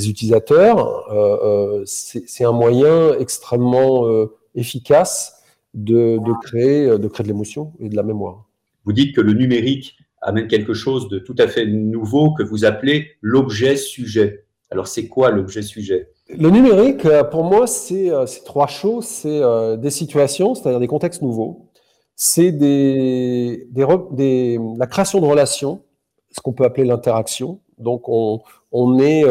[0.09, 4.05] utilisateurs, c'est un moyen extrêmement
[4.53, 5.36] efficace
[5.77, 8.45] de, créer, de créer de l'émotion et de la mémoire.
[8.83, 12.65] Vous dites que le numérique amène quelque chose de tout à fait nouveau que vous
[12.65, 14.45] appelez l'objet-sujet.
[14.71, 19.05] Alors, c'est quoi l'objet-sujet Le numérique, euh, pour moi, c'est euh, trois choses.
[19.05, 21.69] C'est euh, des situations, c'est-à-dire des contextes nouveaux.
[22.15, 25.83] C'est des, des, la création de relations,
[26.31, 27.61] ce qu'on peut appeler l'interaction.
[27.77, 29.23] Donc, on, on est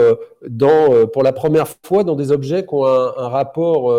[0.49, 3.93] dans, pour la première fois dans des objets qui ont un, un rapport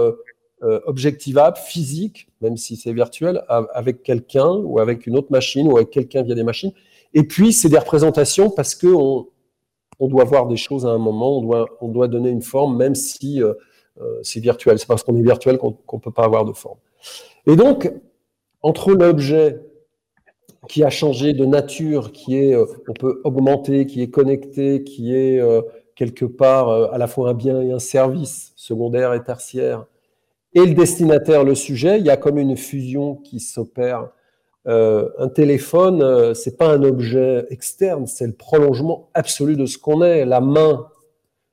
[0.63, 5.77] euh, objectivable, physique, même si c'est virtuel, avec quelqu'un ou avec une autre machine ou
[5.77, 6.71] avec quelqu'un via des machines.
[7.13, 9.27] Et puis, c'est des représentations parce que on,
[9.99, 12.95] doit voir des choses à un moment, on doit, on doit donner une forme, même
[12.95, 13.53] si euh,
[14.01, 14.79] euh, c'est virtuel.
[14.79, 16.79] C'est parce qu'on est virtuel qu'on ne peut pas avoir de forme.
[17.45, 17.93] Et donc,
[18.63, 19.61] entre l'objet
[20.67, 25.39] qui a changé de nature, qui est, on peut augmenter, qui est connecté, qui est
[25.93, 29.85] quelque part à la fois un bien et un service, secondaire et tertiaire,
[30.57, 34.09] et le destinataire, le sujet, il y a comme une fusion qui s'opère.
[34.67, 39.77] Euh, un téléphone, euh, c'est pas un objet externe, c'est le prolongement absolu de ce
[39.77, 40.25] qu'on est.
[40.25, 40.87] La main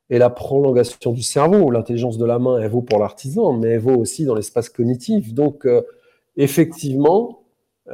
[0.08, 1.70] est la prolongation du cerveau.
[1.70, 5.34] L'intelligence de la main, elle vaut pour l'artisan, mais elle vaut aussi dans l'espace cognitif.
[5.34, 5.82] Donc, euh,
[6.38, 7.40] effectivement,
[7.86, 7.92] et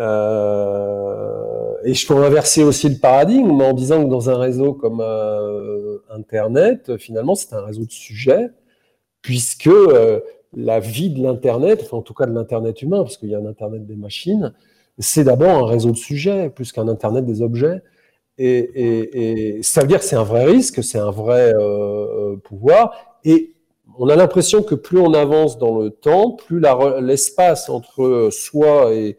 [1.95, 5.05] je peux inverser aussi le paradigme en disant que dans un réseau comme
[6.11, 8.51] Internet, finalement, c'est un réseau de sujets,
[9.21, 9.69] puisque
[10.55, 13.39] la vie de l'Internet, enfin en tout cas de l'Internet humain, parce qu'il y a
[13.39, 14.53] un Internet des machines,
[14.99, 17.83] c'est d'abord un réseau de sujets plus qu'un Internet des objets.
[18.39, 23.19] Et, ça veut dire que c'est un vrai risque, c'est un vrai euh, pouvoir.
[23.25, 23.55] Et
[23.99, 26.61] on a l'impression que plus on avance dans le temps, plus
[27.01, 29.17] l'espace entre soi et,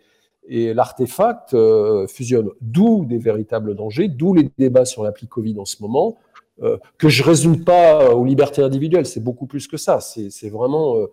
[0.49, 2.49] l'artefact euh, fusionne.
[2.61, 6.17] D'où des véritables dangers, d'où les débats sur l'appli Covid en ce moment,
[6.61, 9.99] euh, que je résume pas aux libertés individuelles, c'est beaucoup plus que ça.
[10.01, 11.07] C'est vraiment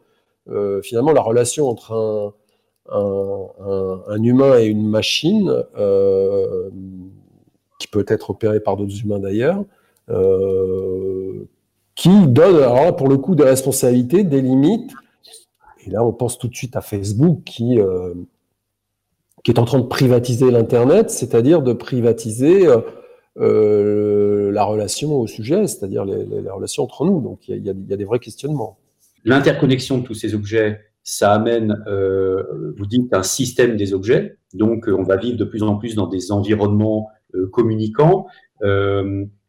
[0.50, 2.34] euh, finalement la relation entre
[2.90, 6.70] un, humain et une machine, euh,
[7.78, 9.62] qui peut être opérée par d'autres humains d'ailleurs,
[10.08, 11.44] euh,
[11.94, 14.92] qui donne, pour le coup, des responsabilités, des limites.
[15.86, 17.78] Et là, on pense tout de suite à Facebook qui,
[19.44, 22.66] qui est en train de privatiser l'Internet, c'est-à-dire de privatiser
[23.36, 27.20] la relation au sujet, c'est-à-dire les, relations entre nous.
[27.20, 28.78] Donc il y, a des vrais questionnements.
[29.24, 32.42] L'interconnexion de tous ces objets, ça amène, euh,
[32.76, 34.36] vous dites, un système des objets.
[34.54, 38.26] Donc, euh, on va vivre de plus en plus dans des environnements euh, communicants.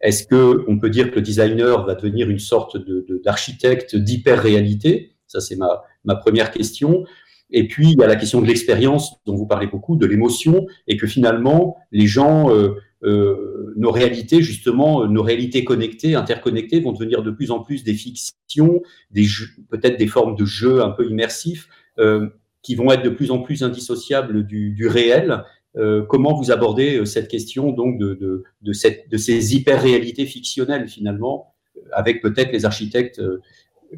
[0.01, 2.77] Est-ce que on peut dire que le designer va devenir une sorte
[3.25, 5.15] d'architecte de, d'hyper-réalité?
[5.27, 7.05] Ça, c'est ma, ma première question.
[7.51, 10.67] Et puis, il y a la question de l'expérience dont vous parlez beaucoup, de l'émotion,
[10.87, 16.91] et que finalement, les gens euh, nos réalités, justement, euh, nos réalités connectées, interconnectées, vont
[16.91, 18.81] devenir de plus en plus des fictions,
[19.11, 19.25] des
[19.69, 22.27] peut-être des formes de jeux un peu immersifs, euh,
[22.61, 25.43] qui vont être de plus en plus indissociables du, du réel.
[25.77, 30.89] Euh, comment vous abordez cette question donc de, de, de, cette, de ces hyper-réalités fictionnelles
[30.89, 31.53] finalement,
[31.93, 33.21] avec peut-être les architectes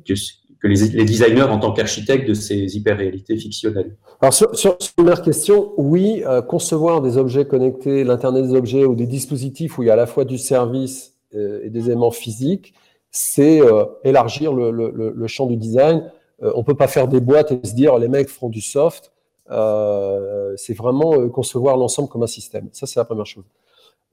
[0.05, 0.13] que,
[0.61, 5.73] que les, designers en tant qu'architectes de ces hyper-réalités fictionnelles Alors, sur, la première question,
[5.77, 9.89] oui, euh, concevoir des objets connectés, l'Internet des objets ou des dispositifs où il y
[9.89, 12.75] a à la fois du service euh, et des éléments physiques,
[13.09, 16.09] c'est euh, élargir le, le, champ du design.
[16.39, 19.11] on ne peut pas faire des boîtes et se dire les mecs feront du soft.
[19.49, 22.69] c'est vraiment concevoir l'ensemble comme un système.
[22.71, 23.43] Ça, c'est la première chose.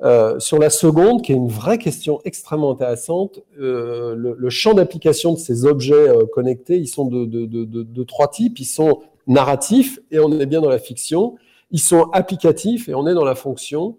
[0.00, 5.32] Euh, sur la seconde, qui est une vraie question extrêmement intéressante, euh, le, champ d'application
[5.32, 8.60] de ces objets euh, connectés, ils sont de, trois types.
[8.60, 11.34] Ils sont narratifs, et on est bien dans la fiction.
[11.72, 13.96] Ils sont applicatifs, et on est dans la fonction.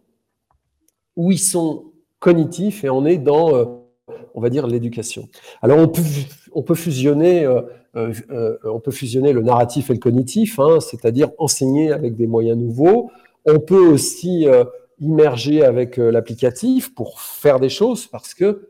[1.18, 3.84] Ou ils sont cognitifs, et on est dans,
[4.34, 5.28] on va dire, l'éducation.
[5.62, 6.02] Alors, on peut,
[6.54, 7.46] on peut fusionner...
[7.96, 13.12] on peut fusionner le narratif et le cognitif, hein, c'est-à-dire enseigner avec des moyens nouveaux.
[13.46, 14.48] On peut aussi
[15.00, 18.70] immerger avec euh, l'applicatif pour faire des choses parce que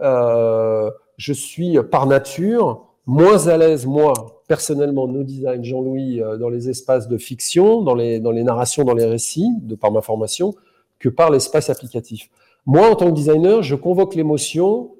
[0.00, 4.12] euh, je suis par nature moins à l'aise, moi,
[4.46, 8.94] personnellement, no design, Jean-Louis, dans les espaces de fiction, dans les, dans les narrations, dans
[8.94, 10.54] les récits, de par ma formation,
[10.98, 12.28] que par l'espace applicatif.
[12.66, 14.90] Moi, en tant que designer, je convoque l'émotion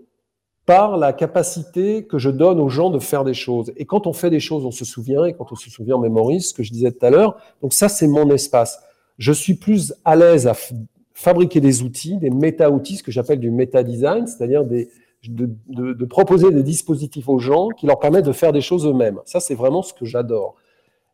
[0.68, 3.72] par la capacité que je donne aux gens de faire des choses.
[3.76, 6.00] Et quand on fait des choses, on se souvient, et quand on se souvient, on
[6.00, 7.36] mémorise, ce que je disais tout à l'heure.
[7.62, 8.78] Donc ça, c'est mon espace.
[9.18, 10.54] Je suis plus à l'aise à
[11.12, 14.88] fabriquer des outils, des méta-outils, ce que j'appelle du méta-design, c'est-à-dire des,
[15.26, 18.86] de, de, de, proposer des dispositifs aux gens qui leur permettent de faire des choses
[18.86, 19.18] eux-mêmes.
[19.24, 20.54] Ça, c'est vraiment ce que j'adore.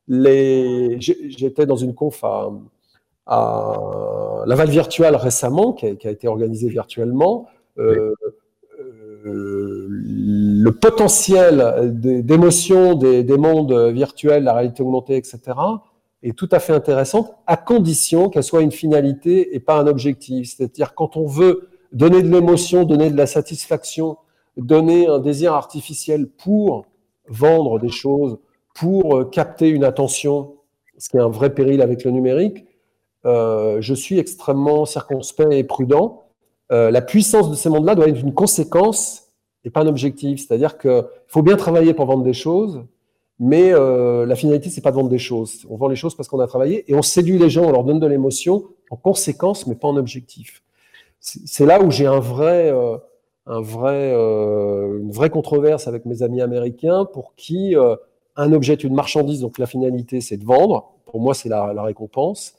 [0.09, 2.51] J'étais dans une conf à,
[3.27, 7.47] à Laval Virtual récemment, qui a, qui a été organisée virtuellement.
[7.79, 8.15] Euh,
[9.27, 15.41] euh, le potentiel d'émotion des, des, mondes virtuels, la réalité augmentée, etc.,
[16.25, 20.49] est tout à fait intéressante, à condition qu'elle soit une finalité et pas un objectif.
[20.49, 24.17] C'est-à-dire quand on veut donner de l'émotion, donner de la satisfaction,
[24.57, 26.87] donner un désir artificiel pour
[27.29, 28.39] vendre des choses,
[28.75, 30.55] pour euh, capter une attention,
[30.99, 32.65] ce qui est un vrai péril avec le numérique,
[33.27, 36.25] euh, je suis extrêmement circonspect et prudent.
[36.73, 39.33] Euh, la puissance de ces mondes-là doit être une conséquence
[39.65, 40.41] et pas un objectif.
[40.41, 42.85] C'est-à-dire qu'il faut bien travailler pour vendre des choses,
[43.39, 45.67] mais euh, la finalité, c'est pas de vendre des choses.
[45.69, 47.85] On vend les choses parce qu'on a travaillé et on séduit les gens, on leur
[47.85, 50.63] donne de l'émotion en conséquence, mais pas en objectif.
[51.21, 52.97] C'est là où j'ai un vrai, euh,
[53.47, 57.75] un vrai, euh, une vraie controverse avec mes amis américains pour qui
[58.37, 60.93] un objet est une marchandise, donc la finalité, c'est de vendre.
[61.07, 62.55] Pour moi, c'est la, la récompense.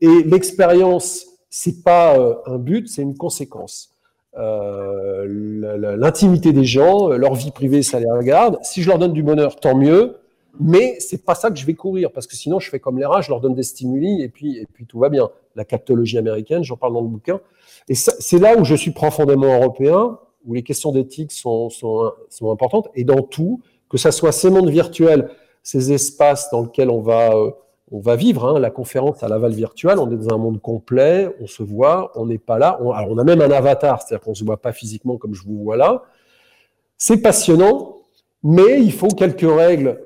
[0.00, 3.89] Et l'expérience, c'est pas un but, c'est une conséquence.
[4.36, 8.58] Euh, L'intimité des gens, leur vie privée, ça les regarde.
[8.62, 10.16] Si je leur donne du bonheur, tant mieux.
[10.58, 13.04] Mais c'est pas ça que je vais courir, parce que sinon je fais comme les
[13.04, 15.30] rats, je leur donne des stimuli et puis, et puis tout va bien.
[15.54, 17.40] La captologie américaine, j'en parle dans le bouquin.
[17.88, 22.50] Et c'est là où je suis profondément européen, où les questions d'éthique sont, sont, sont,
[22.50, 22.88] importantes.
[22.94, 25.30] Et dans tout, que ça soit ces mondes virtuels,
[25.62, 27.50] ces espaces dans lesquels on va euh,
[27.92, 29.98] on va vivre hein, la conférence à Laval virtuel.
[29.98, 32.78] On est dans un monde complet, on se voit, on n'est pas là.
[32.82, 35.42] On, alors on a même un avatar, c'est-à-dire qu'on se voit pas physiquement comme je
[35.44, 36.02] vous vois là.
[36.96, 37.96] C'est passionnant,
[38.42, 40.00] mais il faut quelques règles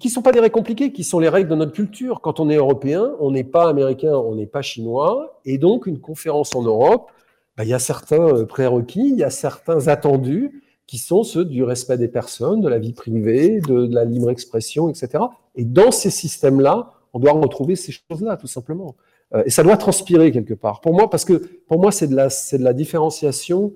[0.00, 2.20] qui sont pas des règles compliquées, qui sont les règles de notre culture.
[2.20, 6.00] Quand on est européen, on n'est pas américain, on n'est pas chinois, et donc une
[6.00, 7.10] conférence en Europe,
[7.56, 11.44] bah, il y a certains euh, prérequis, il y a certains attendus qui sont ceux
[11.44, 15.24] du respect des personnes, de la vie privée, de la libre expression, etc.
[15.54, 18.94] Et dans ces systèmes-là, on doit retrouver ces choses-là, tout simplement.
[19.34, 20.82] Euh, et ça doit transpirer quelque part.
[20.82, 21.32] Pour moi, parce que
[21.66, 23.72] pour moi, c'est de la, différenciation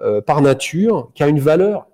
[0.00, 1.86] euh, par nature qui a une valeur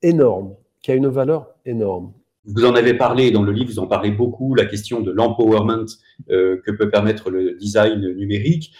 [0.00, 2.12] énorme, qui a une valeur énorme.
[2.44, 5.86] Vous en avez parlé dans le livre, vous en parlez beaucoup, la question de l'empowerment
[6.30, 8.72] euh, que peut permettre le design numérique.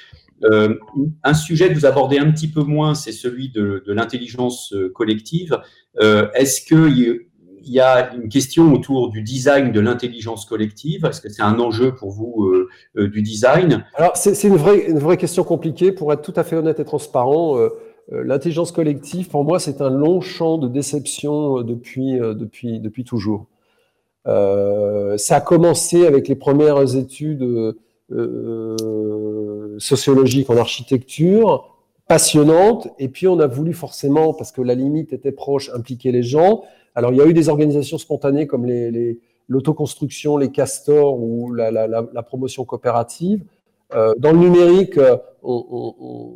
[1.24, 5.58] Un sujet que vous abordez un petit peu moins, c'est celui de, l'intelligence collective.
[6.00, 7.26] Est-ce que
[7.68, 11.04] il y a une question autour du design de l'intelligence collective.
[11.04, 13.84] Est-ce que c'est un enjeu pour vous euh, euh, du design?
[13.94, 15.92] Alors, c'est une vraie, une vraie question compliquée.
[15.92, 17.68] Pour être tout à fait honnête et transparent, euh,
[18.10, 23.46] l'intelligence collective, pour moi, c'est un long champ de déception depuis, depuis, depuis toujours.
[24.24, 27.76] ça a commencé avec les premières études
[29.78, 35.32] sociologiques en architecture, passionnantes, et puis on a voulu forcément, parce que la limite était
[35.32, 36.62] proche, impliquer les gens.
[36.98, 38.66] Alors, il y a eu des organisations spontanées comme
[39.46, 43.44] l'autoconstruction, les, castors ou la, promotion coopérative.
[43.94, 46.30] Euh, dans le numérique, euh, euh,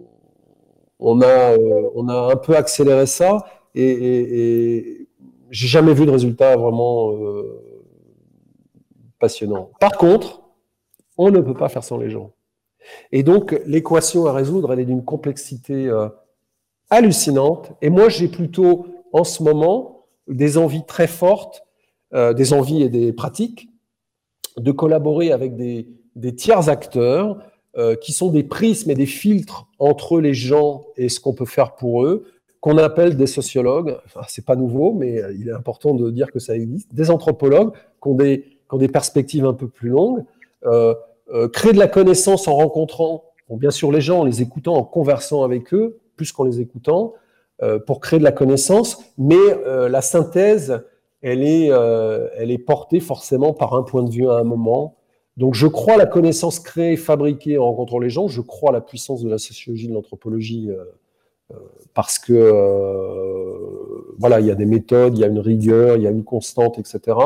[1.01, 3.45] on a un peu accéléré ça
[3.75, 5.09] et, et, et
[5.51, 7.13] j'ai jamais vu de résultat vraiment
[9.19, 9.71] passionnant.
[9.81, 10.43] Par contre,
[11.19, 12.31] on ne peut pas faire sans les gens.
[13.11, 15.91] Et donc, l'équation à résoudre, elle est d'une complexité
[16.89, 17.73] hallucinante.
[17.83, 19.92] Et moi, j'ai plutôt, en ce moment,
[20.29, 21.65] des envies très fortes,
[22.15, 23.69] euh, des envies et des pratiques,
[24.57, 25.87] de collaborer avec des,
[26.37, 27.39] tiers acteurs
[27.77, 31.47] euh, qui sont des prismes et des filtres entre les gens et ce qu'on peut
[31.47, 32.27] faire pour eux,
[32.63, 33.99] qu'on appelle des sociologues.
[34.07, 36.95] Enfin, c'est pas nouveau, mais euh, il est important de dire que ça existe.
[36.95, 40.25] Des anthropologues qui ont des, perspectives un peu plus longues.
[40.65, 40.95] Euh,
[41.35, 44.85] euh, créer de la connaissance en rencontrant, bien sûr, les gens, en les écoutant, en
[44.85, 47.15] conversant avec eux, plus qu'en les écoutant,
[47.87, 50.83] pour créer de la connaissance, mais euh, la synthèse,
[51.21, 54.97] elle est, euh, elle est portée forcément par un point de vue à un moment.
[55.37, 58.73] Donc je crois à la connaissance créée, fabriquée en rencontrant les gens, je crois à
[58.73, 60.71] la puissance de la sociologie, de l'anthropologie,
[61.95, 62.53] parce que
[64.19, 66.25] voilà, il y a des méthodes, il y a une rigueur, il y a une
[66.25, 67.17] constante, etc.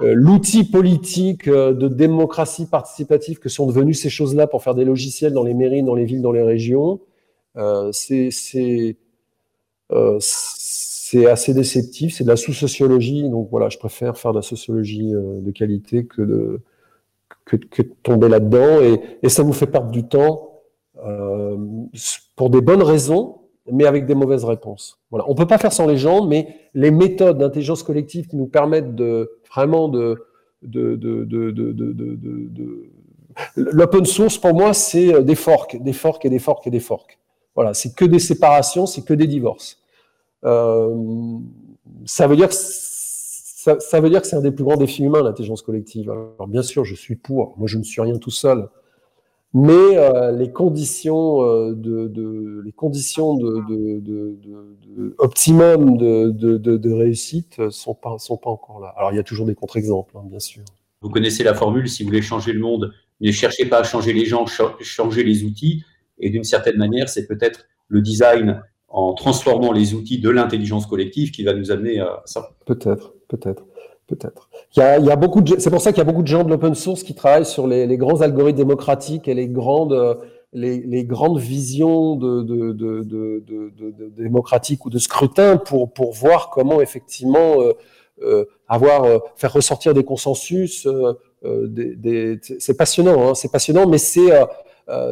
[0.00, 5.42] L'outil politique de démocratie participative que sont devenus ces choses-là pour faire des logiciels dans
[5.42, 7.07] les mairies, dans les villes, dans les régions, euh,
[7.92, 8.96] c'est
[9.92, 10.18] euh,
[11.30, 15.50] assez déceptif, c'est de la sous-sociologie, donc voilà, je préfère faire de la sociologie de
[15.50, 16.60] qualité que de,
[17.44, 18.80] que, tomber là-dedans,
[19.22, 20.60] et, ça nous fait perdre du temps
[22.36, 23.38] pour des bonnes raisons,
[23.70, 24.98] mais avec des mauvaises réponses.
[25.10, 25.24] Voilà.
[25.28, 28.94] On peut pas faire sans les gens, mais les méthodes d'intelligence collective qui nous permettent
[28.94, 30.24] de vraiment de,
[30.62, 31.52] de, de, de
[33.56, 37.18] L'open source, pour moi, c'est des forks, des forks et des forks et des forks.
[37.58, 39.82] Voilà, c'est que des séparations, c'est que des divorces.
[40.44, 40.94] Euh,
[42.06, 46.08] ça veut dire que c'est un des plus grands défis humains, l'intelligence collective.
[46.08, 47.58] Alors bien sûr, je suis pour.
[47.58, 48.68] Moi, je ne suis rien tout seul
[49.54, 54.34] mais euh, les conditions euh, de, les conditions de
[55.18, 58.94] optimum de, réussite sont pas sont pas encore là.
[58.96, 60.62] Alors il y a toujours des contre-exemples, hein, bien sûr.
[61.00, 64.12] Vous connaissez la formule si vous voulez changer le monde, ne cherchez pas à changer
[64.12, 64.44] les gens,
[64.80, 65.82] changez les outils.
[66.20, 71.30] Et d'une certaine manière, c'est peut-être le design en transformant les outils de l'intelligence collective
[71.30, 72.50] qui va nous amener à ça.
[72.64, 73.64] Peut-être, peut-être.
[74.06, 74.48] Peut-être.
[74.74, 76.74] Il y a, beaucoup c'est pour ça qu'il y a beaucoup de gens de l'open
[76.74, 80.18] source qui travaillent sur les, les, grands algorithmes démocratiques et les grandes,
[80.52, 87.60] les, grandes visions de, de, de, démocratiques ou de scrutin pour, pour voir comment effectivement
[87.60, 87.72] euh,
[88.22, 90.88] euh, avoir, euh, faire ressortir des consensus.
[91.42, 94.30] C'est passionnant, hein, c'est passionnant, mais c'est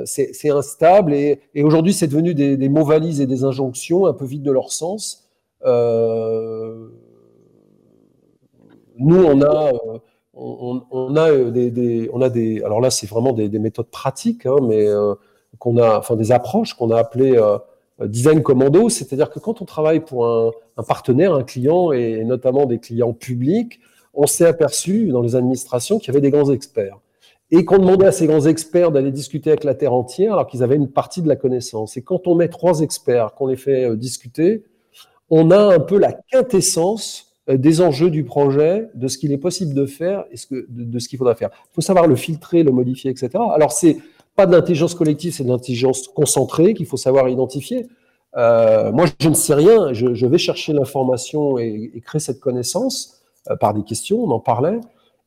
[0.05, 4.43] c'est instable et, aujourd'hui c'est devenu des, mots valises et des injonctions un peu vides
[4.43, 5.29] de leur sens.
[5.65, 6.89] Euh,
[8.99, 9.99] nous, on a, euh,
[10.35, 14.57] on, a euh, des, on a des, alors là, c'est vraiment des, méthodes pratiques, hein,
[14.63, 15.15] mais euh,
[15.59, 17.41] qu'on a, enfin des approches qu'on a appelées
[18.01, 20.53] design commando, c'est-à-dire que quand on travaille pour un,
[20.87, 23.81] partenaire, un client et notamment des clients publics,
[24.13, 26.99] on s'est aperçu dans les administrations qu'il y avait des grands experts
[27.51, 30.63] et qu'on demandait à ces grands experts d'aller discuter avec la terre entière alors qu'ils
[30.63, 31.97] avaient une partie de la connaissance.
[31.97, 34.65] Et quand on met trois experts, qu'on les fait discuter,
[35.31, 39.39] on a un peu la quintessence euh, des enjeux du projet, de ce qu'il est
[39.39, 41.51] possible de faire et de, ce qu'il faudra faire.
[41.53, 43.31] Il faut savoir le filtrer, le modifier, etc.
[43.55, 43.99] Alors, c'est
[44.35, 47.87] pas de l'intelligence collective, c'est de l'intelligence concentrée qu'il faut savoir identifier.
[48.37, 53.57] Euh, moi, je ne sais rien, je, vais chercher l'information et, créer cette connaissance euh,
[53.57, 54.81] par des questions, on en parlait,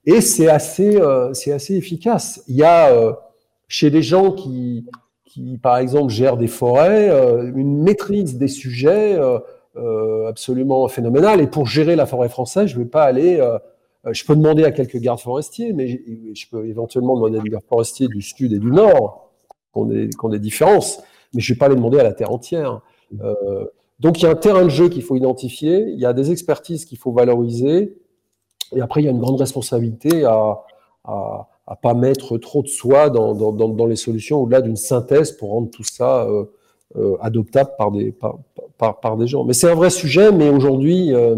[0.09, 2.43] et c'est assez, euh, c'est assez efficace.
[2.47, 3.13] Il y a euh,
[3.67, 4.85] chez des gens qui,
[5.61, 7.09] par exemple, gèrent des forêts,
[7.55, 9.17] une maîtrise des sujets
[9.75, 11.41] euh, absolument phénoménal.
[11.41, 13.39] Et pour gérer la forêt française, je ne vais pas aller.
[13.39, 13.57] Euh,
[14.05, 17.49] euh, je peux demander à quelques gardes forestiers, mais je peux éventuellement demander à des
[17.49, 19.31] gardes forestiers du sud et du nord
[19.73, 21.01] qu'on ait, qu'on ait différences,
[21.33, 22.81] mais je ne vais pas les demander à la terre entière.
[23.21, 23.65] Euh,
[23.99, 26.31] donc il y a un terrain de jeu qu'il faut identifier, il y a des
[26.31, 27.97] expertises qu'il faut valoriser,
[28.75, 30.63] et après il y a une grande responsabilité à,
[31.69, 35.69] à pas mettre trop de soi dans, dans, les solutions au-delà d'une synthèse pour rendre
[35.69, 36.45] tout ça euh,
[36.95, 39.43] euh, adoptable par des, par, par, des gens.
[39.43, 41.35] Mais c'est un vrai sujet, mais aujourd'hui, euh,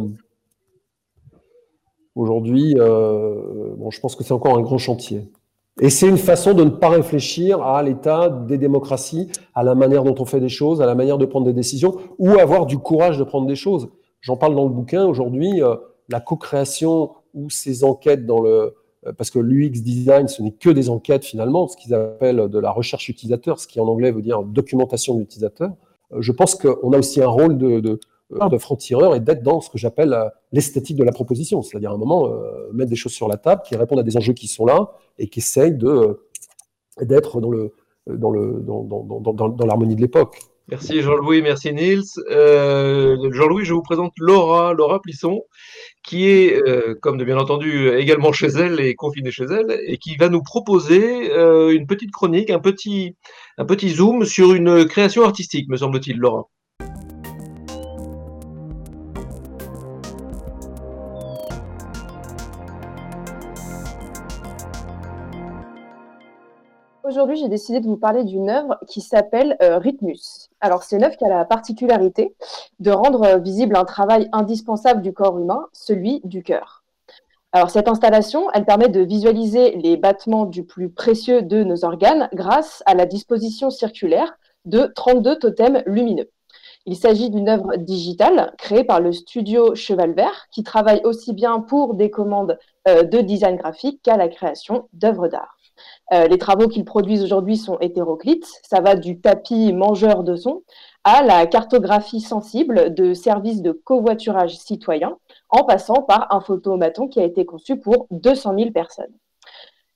[2.16, 5.30] aujourd'hui, bon, je pense que c'est encore un grand chantier.
[5.82, 10.04] Et c'est une façon de ne pas réfléchir à l'état des démocraties, à la manière
[10.04, 12.78] dont on fait des choses, à la manière de prendre des décisions, ou avoir du
[12.78, 13.90] courage de prendre des choses.
[14.22, 15.62] J'en parle dans le bouquin aujourd'hui,
[16.08, 18.74] la co-création ou ces enquêtes dans le,
[19.08, 22.60] euh, parce que l'UX design, ce n'est que des enquêtes finalement, ce qu'ils appellent de
[22.60, 25.72] la recherche utilisateur, ce qui en anglais veut dire documentation d'utilisateur.
[26.14, 28.00] Euh, je pense qu'on a aussi un rôle de, de,
[28.34, 30.16] euh, de franc-tireur et d'être dans ce que j'appelle
[30.52, 32.30] l'esthétique de la proposition, c'est-à-dire à un moment
[32.74, 35.28] mettre des choses sur la table qui répondent à des enjeux qui sont là et
[35.28, 35.78] qui essayent
[37.02, 37.74] d'être dans le
[38.08, 39.04] dans le dans, dans,
[39.34, 40.40] dans, dans l'harmonie de l'époque.
[40.68, 42.04] Merci Jean-Louis, merci Nils.
[42.30, 45.42] Euh, Jean-Louis, je vous présente Laura, Laura Plisson,
[46.04, 49.98] qui est, euh, comme de bien entendu, également chez elle et confinée chez elle, et
[49.98, 53.16] qui va nous proposer euh, une petite chronique, un petit,
[53.90, 56.48] zoom sur une création artistique, me semble-t-il, Laura.
[67.04, 70.41] Aujourd'hui, j'ai décidé de vous parler d'une œuvre qui s'appelle Rhythmus.
[70.62, 72.36] Alors, c'est une œuvre qui a la particularité
[72.80, 76.84] de rendre euh, visible un travail indispensable du corps humain, celui du cœur.
[77.52, 82.30] Alors, cette installation, elle permet de visualiser les battements du plus précieux de nos organes
[82.34, 86.30] grâce à la disposition circulaire de 32 totems lumineux.
[86.86, 91.60] Il s'agit d'une œuvre digitale créée par le studio Cheval Vert qui travaille aussi bien
[91.60, 92.58] pour des commandes
[92.88, 95.58] euh, de design graphique qu'à la création d'œuvres d'art.
[96.14, 98.48] Euh, les travaux qu'ils produisent aujourd'hui sont hétéroclites.
[98.64, 100.64] Ça va du tapis mangeur de son
[101.04, 105.18] à la cartographie sensible de services de covoiturage citoyen,
[105.50, 109.14] en passant par un photomaton qui a été conçu pour 200 000 personnes.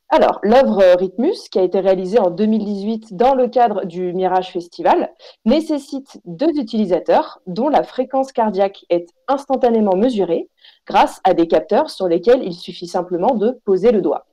[0.09, 5.11] Alors, l'œuvre Rhythmus, qui a été réalisée en 2018 dans le cadre du Mirage Festival,
[5.45, 10.47] nécessite deux utilisateurs dont la fréquence cardiaque est instantanément mesurée
[10.87, 14.27] grâce à des capteurs sur lesquels il suffit simplement de poser le doigt.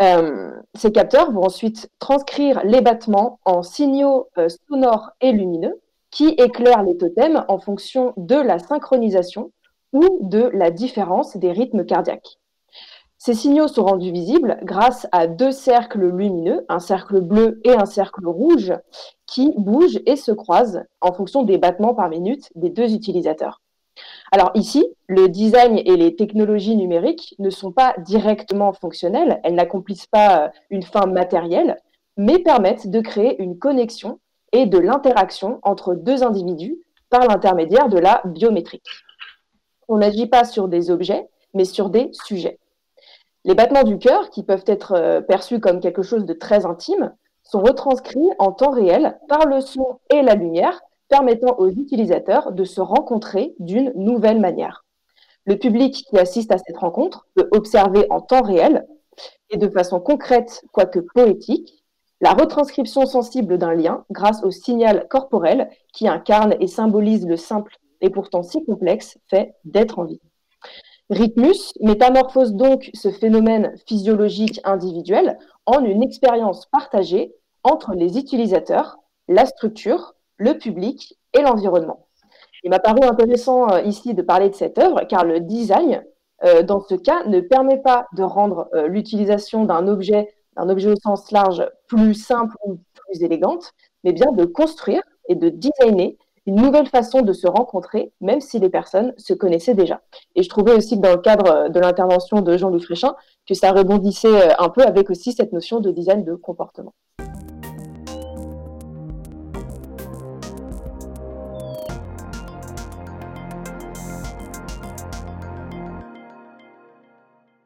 [0.00, 5.80] Euh, ces capteurs vont ensuite transcrire les battements en signaux euh, sonores et lumineux
[6.10, 9.52] qui éclairent les totems en fonction de la synchronisation
[9.92, 12.38] ou de la différence des rythmes cardiaques.
[13.18, 17.86] Ces signaux sont rendus visibles grâce à deux cercles lumineux, un cercle bleu et un
[17.86, 18.74] cercle rouge,
[19.26, 23.62] qui bougent et se croisent en fonction des battements par minute des deux utilisateurs.
[24.32, 30.06] Alors ici, le design et les technologies numériques ne sont pas directement fonctionnelles, elles n'accomplissent
[30.06, 31.76] pas euh, une fin matérielle,
[32.16, 34.18] mais permettent de créer une connexion
[34.52, 36.78] et de l'interaction entre deux individus
[37.10, 38.88] par l'intermédiaire de la biométrique.
[39.88, 42.58] On n'agit pas sur des objets, mais sur des sujets.
[43.44, 47.12] Les battements du cœur, qui peuvent être euh, perçus comme quelque chose de très intime,
[47.42, 50.80] sont retranscrits en temps réel par le son et la lumière,
[51.14, 54.84] permettant aux utilisateurs de se rencontrer d'une nouvelle manière.
[55.44, 58.84] Le public qui assiste à cette rencontre peut observer en temps réel
[59.48, 61.84] et de façon concrète, quoique poétique,
[62.20, 67.76] la retranscription sensible d'un lien grâce au signal corporel qui incarne et symbolise le simple
[68.00, 70.20] et pourtant si complexe fait d'être en vie.
[71.10, 78.96] Rhythmus métamorphose donc ce phénomène physiologique individuel en une expérience partagée entre les utilisateurs,
[79.28, 82.06] la structure, le public et l'environnement.
[82.64, 86.02] Il m'a paru intéressant euh, ici de parler de cette œuvre car le design,
[86.44, 90.90] euh, dans ce cas, ne permet pas de rendre euh, l'utilisation d'un objet, d'un objet
[90.90, 93.72] au sens large, plus simple ou plus élégante,
[94.02, 96.16] mais bien de construire et de designer
[96.46, 100.00] une nouvelle façon de se rencontrer, même si les personnes se connaissaient déjà.
[100.34, 103.14] Et je trouvais aussi que dans le cadre de l'intervention de Jean-Louis Fréchin,
[103.46, 106.92] que ça rebondissait un peu avec aussi cette notion de design de comportement.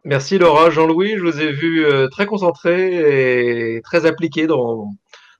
[0.08, 0.70] Merci Laura.
[0.70, 4.92] Jean-Louis, je vous ai vu euh, très concentré et très appliqué dans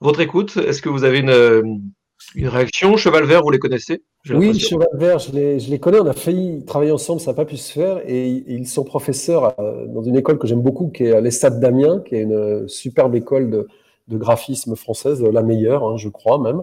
[0.02, 0.58] votre écoute.
[0.58, 1.94] Est-ce que vous avez une,
[2.34, 6.00] une réaction, Cheval Vert, vous les connaissez Oui, Cheval Vert, je les, je les, connais.
[6.00, 8.02] On a failli travailler ensemble, ça n'a pas pu se faire.
[8.06, 12.16] Et ils sont professeurs dans une école que j'aime beaucoup, qui est l'Estade d'Amiens, qui
[12.16, 13.68] est une superbe école de,
[14.08, 16.62] de graphisme française, la meilleure, hein, je crois même.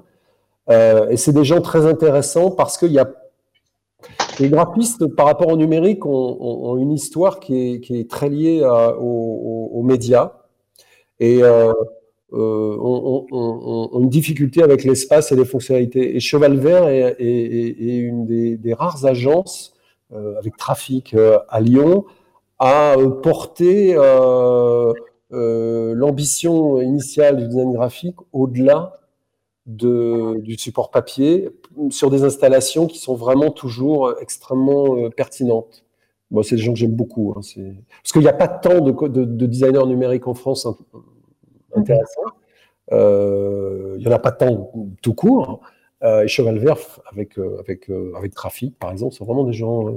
[0.69, 3.11] Euh, et c'est des gens très intéressants parce qu'il y a
[4.39, 9.83] les graphistes, par rapport au numérique, ont, une histoire qui est, très liée aux, aux,
[9.83, 10.33] médias.
[11.19, 11.71] Et euh,
[12.33, 16.15] euh, ont, une difficulté avec l'espace et les fonctionnalités.
[16.15, 19.73] Et Cheval Vert est, une des, rares agences
[20.11, 22.05] euh, avec trafic euh, à Lyon
[22.59, 23.95] à porter
[25.31, 28.97] l'ambition initiale du design graphique au-delà
[29.65, 31.49] de, du support papier
[31.89, 35.83] sur des installations qui sont vraiment toujours extrêmement pertinentes.
[36.31, 37.31] Moi, c'est des gens que j'aime beaucoup.
[37.31, 40.75] Hein, parce qu'il n'y a pas tant de, de, designers numériques en France hein,
[41.75, 42.21] intéressant.
[42.91, 45.61] Euh, il n'y en a pas tant tout court.
[46.03, 46.77] Euh, et Cheval Vert,
[47.11, 49.93] avec, euh, avec, avec Trafic, par exemple, sont vraiment des gens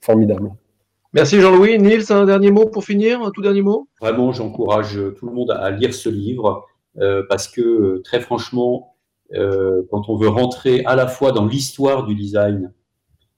[0.00, 0.50] formidables.
[1.14, 1.78] Merci Jean-Louis.
[1.78, 3.88] Nils, un dernier mot pour finir, un tout dernier mot?
[4.00, 6.66] Vraiment, j'encourage tout le monde à lire ce livre
[7.28, 8.91] parce que, très franchement,
[9.32, 12.72] quand on veut rentrer à la fois dans l'histoire du design,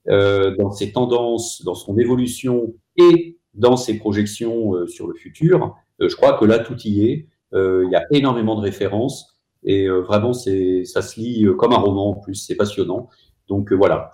[0.07, 6.35] dans ses tendances, dans son évolution et dans ses projections sur le futur, je crois
[6.39, 7.29] que là, tout y est.
[7.55, 11.55] Euh, il y a énormément de références et euh, vraiment, c'est, ça se lit euh,
[11.55, 12.35] comme un roman en plus.
[12.35, 13.09] C'est passionnant.
[13.49, 14.11] Donc voilà.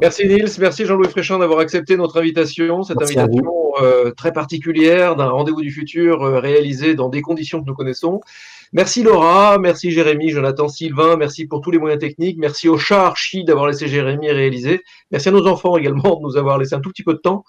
[0.00, 3.42] Merci Nils, merci Jean-Louis Fréchin d'avoir accepté notre invitation, cette invitation
[4.16, 8.20] très particulière d'un rendez-vous du futur réalisé dans des conditions que nous connaissons.
[8.72, 13.06] Merci Laura, merci Jérémy, Jonathan, Sylvain, merci pour tous les moyens techniques, merci au chat
[13.06, 16.80] Archie d'avoir laissé Jérémy réaliser, merci à nos enfants également de nous avoir laissé un
[16.80, 17.44] tout petit peu de temps.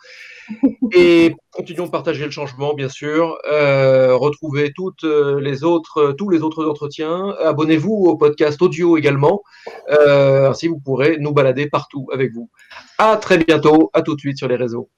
[0.94, 3.38] Et continuons de partager le changement, bien sûr.
[3.52, 7.36] Euh, retrouvez toutes euh, les autres, tous les autres entretiens.
[7.44, 9.42] Abonnez-vous au podcast audio également.
[9.90, 12.50] Euh, ainsi, vous pourrez nous balader partout avec vous.
[12.98, 13.90] À très bientôt.
[13.94, 14.90] À tout de suite sur les réseaux.